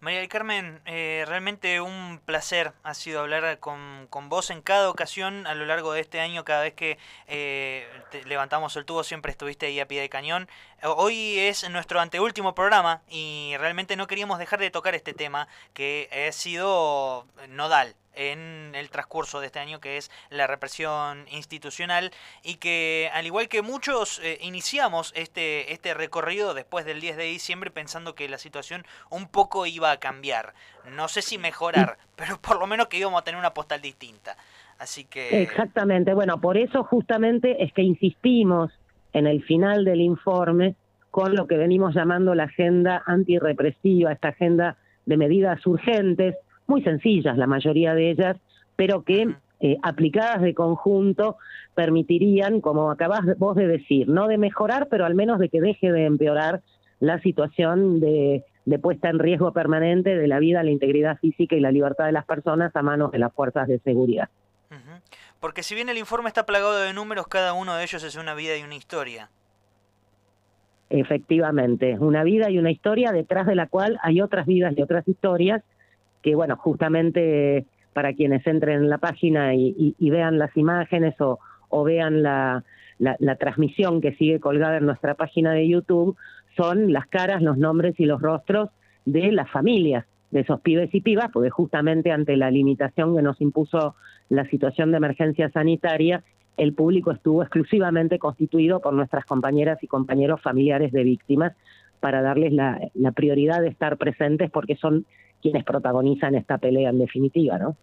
María 0.00 0.20
del 0.20 0.28
Carmen, 0.28 0.80
eh, 0.86 1.24
realmente 1.26 1.80
un 1.80 2.20
placer 2.24 2.72
ha 2.84 2.94
sido 2.94 3.20
hablar 3.20 3.58
con, 3.58 4.06
con, 4.10 4.28
vos 4.28 4.50
en 4.50 4.62
cada 4.62 4.88
ocasión 4.90 5.44
a 5.48 5.56
lo 5.56 5.66
largo 5.66 5.92
de 5.92 6.00
este 6.00 6.20
año, 6.20 6.44
cada 6.44 6.62
vez 6.62 6.74
que 6.74 6.98
eh, 7.26 7.84
levantamos 8.24 8.76
el 8.76 8.84
tubo 8.84 9.02
siempre 9.02 9.32
estuviste 9.32 9.66
ahí 9.66 9.80
a 9.80 9.88
pie 9.88 10.00
de 10.00 10.08
cañón. 10.08 10.48
Hoy 10.84 11.40
es 11.40 11.68
nuestro 11.70 11.98
anteúltimo 11.98 12.54
programa 12.54 13.02
y 13.10 13.54
realmente 13.58 13.96
no 13.96 14.06
queríamos 14.06 14.38
dejar 14.38 14.60
de 14.60 14.70
tocar 14.70 14.94
este 14.94 15.12
tema 15.12 15.48
que 15.74 16.08
ha 16.12 16.30
sido 16.30 17.26
nodal 17.48 17.96
en 18.14 18.72
el 18.76 18.88
transcurso 18.88 19.40
de 19.40 19.46
este 19.46 19.58
año, 19.58 19.80
que 19.80 19.96
es 19.96 20.08
la 20.30 20.46
represión 20.46 21.26
institucional, 21.32 22.12
y 22.44 22.56
que 22.56 23.10
al 23.12 23.26
igual 23.26 23.48
que 23.48 23.60
muchos 23.62 24.20
eh, 24.22 24.38
iniciamos 24.40 25.12
este, 25.16 25.72
este 25.72 25.94
recorrido 25.94 26.54
después 26.54 26.84
del 26.84 27.00
10 27.00 27.16
de 27.16 27.24
diciembre 27.24 27.72
pensando 27.72 28.14
que 28.14 28.28
la 28.28 28.38
situación 28.38 28.84
un 29.10 29.26
poco 29.26 29.66
iba 29.66 29.90
a 29.90 29.96
cambiar. 29.98 30.54
No 30.92 31.08
sé 31.08 31.22
si 31.22 31.38
mejorar, 31.38 31.98
pero 32.14 32.40
por 32.40 32.60
lo 32.60 32.68
menos 32.68 32.86
que 32.86 32.98
íbamos 32.98 33.20
a 33.20 33.24
tener 33.24 33.38
una 33.38 33.52
postal 33.52 33.80
distinta. 33.80 34.36
Así 34.78 35.04
que... 35.04 35.42
Exactamente, 35.42 36.14
bueno, 36.14 36.40
por 36.40 36.56
eso 36.56 36.84
justamente 36.84 37.64
es 37.64 37.72
que 37.72 37.82
insistimos 37.82 38.70
en 39.18 39.26
el 39.26 39.42
final 39.42 39.84
del 39.84 40.00
informe 40.00 40.74
con 41.10 41.34
lo 41.34 41.46
que 41.46 41.56
venimos 41.56 41.94
llamando 41.94 42.34
la 42.34 42.44
agenda 42.44 43.02
antirrepresiva, 43.06 44.12
esta 44.12 44.28
agenda 44.28 44.76
de 45.06 45.16
medidas 45.16 45.66
urgentes, 45.66 46.36
muy 46.66 46.82
sencillas 46.82 47.36
la 47.36 47.46
mayoría 47.46 47.94
de 47.94 48.10
ellas, 48.10 48.36
pero 48.76 49.02
que 49.02 49.34
eh, 49.60 49.76
aplicadas 49.82 50.42
de 50.42 50.54
conjunto 50.54 51.36
permitirían, 51.74 52.60
como 52.60 52.90
acabas 52.90 53.22
vos 53.38 53.56
de 53.56 53.66
decir, 53.66 54.08
no 54.08 54.28
de 54.28 54.38
mejorar, 54.38 54.88
pero 54.88 55.04
al 55.04 55.14
menos 55.14 55.38
de 55.38 55.48
que 55.48 55.60
deje 55.60 55.90
de 55.90 56.04
empeorar 56.04 56.60
la 57.00 57.20
situación 57.20 58.00
de, 58.00 58.44
puesta 58.82 59.08
en 59.08 59.18
riesgo 59.18 59.52
permanente 59.52 60.16
de 60.16 60.28
la 60.28 60.38
vida, 60.38 60.62
la 60.62 60.70
integridad 60.70 61.18
física 61.18 61.56
y 61.56 61.60
la 61.60 61.72
libertad 61.72 62.06
de 62.06 62.12
las 62.12 62.26
personas 62.26 62.74
a 62.76 62.82
manos 62.82 63.10
de 63.12 63.18
las 63.18 63.32
fuerzas 63.32 63.66
de 63.66 63.78
seguridad. 63.80 64.28
Porque 65.40 65.62
si 65.62 65.74
bien 65.74 65.88
el 65.88 65.98
informe 65.98 66.28
está 66.28 66.46
plagado 66.46 66.78
de 66.80 66.92
números, 66.92 67.28
cada 67.28 67.52
uno 67.52 67.76
de 67.76 67.84
ellos 67.84 68.02
es 68.02 68.16
una 68.16 68.34
vida 68.34 68.56
y 68.56 68.62
una 68.62 68.74
historia. 68.74 69.30
Efectivamente, 70.90 71.96
una 71.98 72.24
vida 72.24 72.50
y 72.50 72.58
una 72.58 72.70
historia 72.70 73.12
detrás 73.12 73.46
de 73.46 73.54
la 73.54 73.66
cual 73.66 73.98
hay 74.02 74.20
otras 74.20 74.46
vidas 74.46 74.74
y 74.76 74.82
otras 74.82 75.06
historias 75.06 75.62
que, 76.22 76.34
bueno, 76.34 76.56
justamente 76.56 77.66
para 77.92 78.14
quienes 78.14 78.46
entren 78.46 78.82
en 78.82 78.90
la 78.90 78.98
página 78.98 79.54
y, 79.54 79.94
vean 79.98 80.38
las 80.38 80.56
imágenes 80.56 81.14
o, 81.20 81.38
vean 81.84 82.22
la, 82.22 82.64
transmisión 83.38 84.00
que 84.00 84.14
sigue 84.14 84.40
colgada 84.40 84.78
en 84.78 84.86
nuestra 84.86 85.14
página 85.14 85.52
de 85.52 85.68
YouTube, 85.68 86.16
son 86.56 86.92
las 86.92 87.06
caras, 87.06 87.42
los 87.42 87.58
nombres 87.58 87.94
y 87.98 88.06
los 88.06 88.20
rostros 88.20 88.70
de 89.04 89.30
las 89.30 89.50
familias 89.50 90.04
de 90.30 90.40
esos 90.40 90.60
pibes 90.60 90.94
y 90.94 91.00
pibas, 91.00 91.30
porque 91.32 91.50
justamente 91.50 92.12
ante 92.12 92.36
la 92.36 92.50
limitación 92.50 93.16
que 93.16 93.22
nos 93.22 93.40
impuso 93.40 93.94
la 94.28 94.44
situación 94.48 94.90
de 94.90 94.98
emergencia 94.98 95.50
sanitaria, 95.50 96.22
el 96.56 96.74
público 96.74 97.12
estuvo 97.12 97.42
exclusivamente 97.42 98.18
constituido 98.18 98.80
por 98.80 98.92
nuestras 98.92 99.24
compañeras 99.24 99.82
y 99.82 99.86
compañeros 99.86 100.42
familiares 100.42 100.92
de 100.92 101.04
víctimas 101.04 101.54
para 102.00 102.20
darles 102.20 102.52
la, 102.52 102.80
prioridad 103.14 103.60
de 103.60 103.68
estar 103.68 103.96
presentes 103.96 104.50
porque 104.50 104.76
son 104.76 105.06
quienes 105.40 105.64
protagonizan 105.64 106.34
esta 106.34 106.58
pelea 106.58 106.90
en 106.90 106.98
definitiva, 106.98 107.58
¿no? 107.58 107.76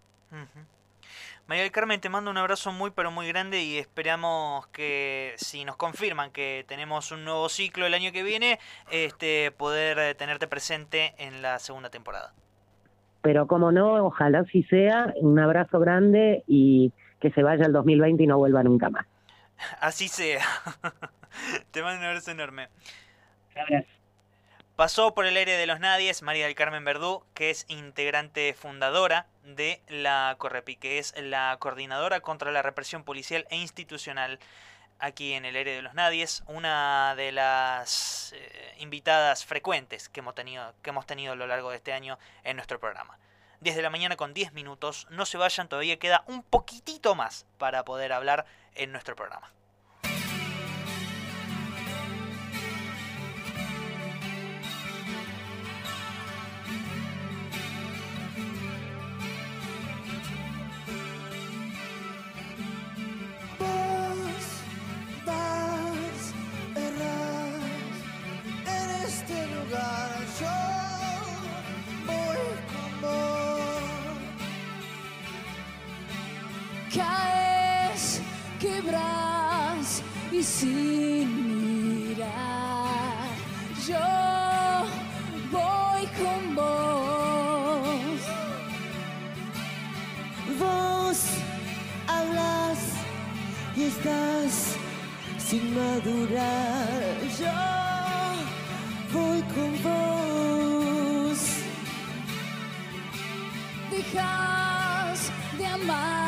María 1.47 1.61
del 1.61 1.71
Carmen, 1.71 2.01
te 2.01 2.09
mando 2.09 2.31
un 2.31 2.37
abrazo 2.37 2.71
muy 2.71 2.89
pero 2.89 3.11
muy 3.11 3.27
grande 3.27 3.61
y 3.61 3.77
esperamos 3.77 4.65
que 4.67 5.33
si 5.37 5.63
nos 5.63 5.75
confirman 5.75 6.31
que 6.31 6.65
tenemos 6.67 7.11
un 7.11 7.23
nuevo 7.23 7.49
ciclo 7.49 7.85
el 7.85 7.93
año 7.93 8.11
que 8.11 8.23
viene, 8.23 8.57
este, 8.91 9.51
poder 9.51 9.99
eh, 9.99 10.15
tenerte 10.15 10.47
presente 10.47 11.13
en 11.19 11.43
la 11.43 11.59
segunda 11.59 11.91
temporada. 11.91 12.33
Pero 13.21 13.45
como 13.45 13.71
no, 13.71 14.05
ojalá 14.05 14.39
así 14.39 14.63
sea, 14.63 15.13
un 15.17 15.37
abrazo 15.37 15.79
grande 15.79 16.43
y 16.47 16.91
que 17.19 17.29
se 17.31 17.43
vaya 17.43 17.67
el 17.67 17.73
2020 17.73 18.23
y 18.23 18.27
no 18.27 18.39
vuelva 18.39 18.63
nunca 18.63 18.89
más. 18.89 19.05
Así 19.79 20.07
sea. 20.07 20.43
te 21.71 21.81
mando 21.81 22.01
un 22.01 22.07
abrazo 22.07 22.31
enorme. 22.31 22.69
Gracias. 23.53 23.85
Pasó 24.75 25.13
por 25.13 25.25
el 25.25 25.37
aire 25.37 25.53
de 25.53 25.67
los 25.67 25.79
nadies 25.79 26.21
María 26.21 26.47
del 26.47 26.55
Carmen 26.55 26.83
Verdú, 26.83 27.23
que 27.33 27.49
es 27.49 27.63
integrante 27.69 28.53
fundadora 28.53 29.25
de 29.45 29.81
la 29.87 30.35
Correpi, 30.37 30.75
que 30.75 30.99
es 30.99 31.13
la 31.15 31.55
coordinadora 31.61 32.19
contra 32.19 32.51
la 32.51 32.61
represión 32.61 33.05
policial 33.05 33.47
e 33.49 33.55
institucional 33.55 34.37
aquí 34.99 35.31
en 35.31 35.45
el 35.45 35.55
aire 35.55 35.77
de 35.77 35.81
los 35.81 35.93
nadies, 35.93 36.43
una 36.47 37.15
de 37.15 37.31
las 37.31 38.33
eh, 38.35 38.75
invitadas 38.79 39.45
frecuentes 39.45 40.09
que 40.09 40.19
hemos, 40.19 40.35
tenido, 40.35 40.73
que 40.81 40.89
hemos 40.89 41.05
tenido 41.05 41.31
a 41.31 41.35
lo 41.37 41.47
largo 41.47 41.69
de 41.69 41.77
este 41.77 41.93
año 41.93 42.19
en 42.43 42.57
nuestro 42.57 42.77
programa. 42.77 43.17
Desde 43.61 43.81
la 43.81 43.89
mañana 43.89 44.17
con 44.17 44.33
10 44.33 44.51
minutos, 44.51 45.07
no 45.09 45.25
se 45.25 45.37
vayan, 45.37 45.69
todavía 45.69 45.99
queda 45.99 46.25
un 46.27 46.43
poquitito 46.43 47.15
más 47.15 47.45
para 47.57 47.85
poder 47.85 48.11
hablar 48.11 48.45
en 48.73 48.91
nuestro 48.91 49.15
programa. 49.15 49.53
Sin 80.45 81.27
mirar. 82.07 83.29
Yo 83.87 84.07
voy 85.51 86.03
con 86.19 86.55
vos. 86.55 88.19
Vos 90.59 91.19
hablas 92.07 92.79
y 93.75 93.83
estás 93.83 94.75
sin 95.37 95.73
madurar. 95.75 97.15
Yo 97.39 97.57
voy 99.13 99.41
con 99.55 99.71
vos. 99.83 101.39
Dejas 103.91 105.31
de 105.57 105.65
amar 105.65 106.24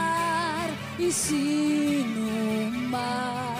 E 1.00 1.12
se 1.12 2.06
no 2.16 2.72
mar. 2.90 3.56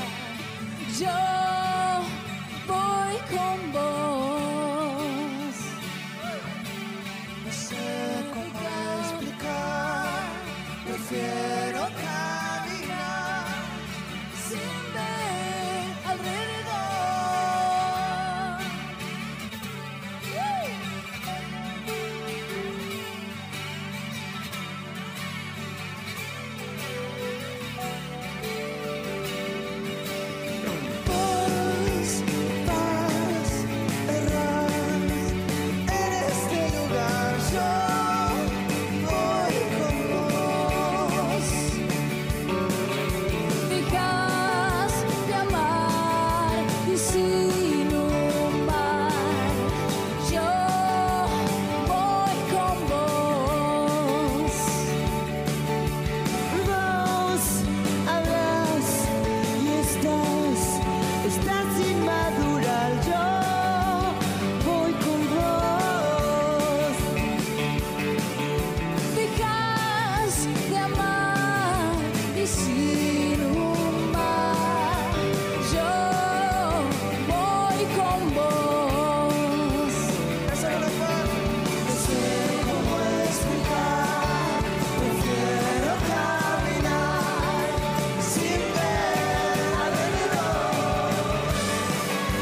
Eu 1.00 2.04
vou 2.66 3.20
com 3.30 3.58
bons, 3.72 5.58
Você 7.46 7.76
como 8.34 8.52
explicar? 9.06 10.32
Prefiro 10.84 11.57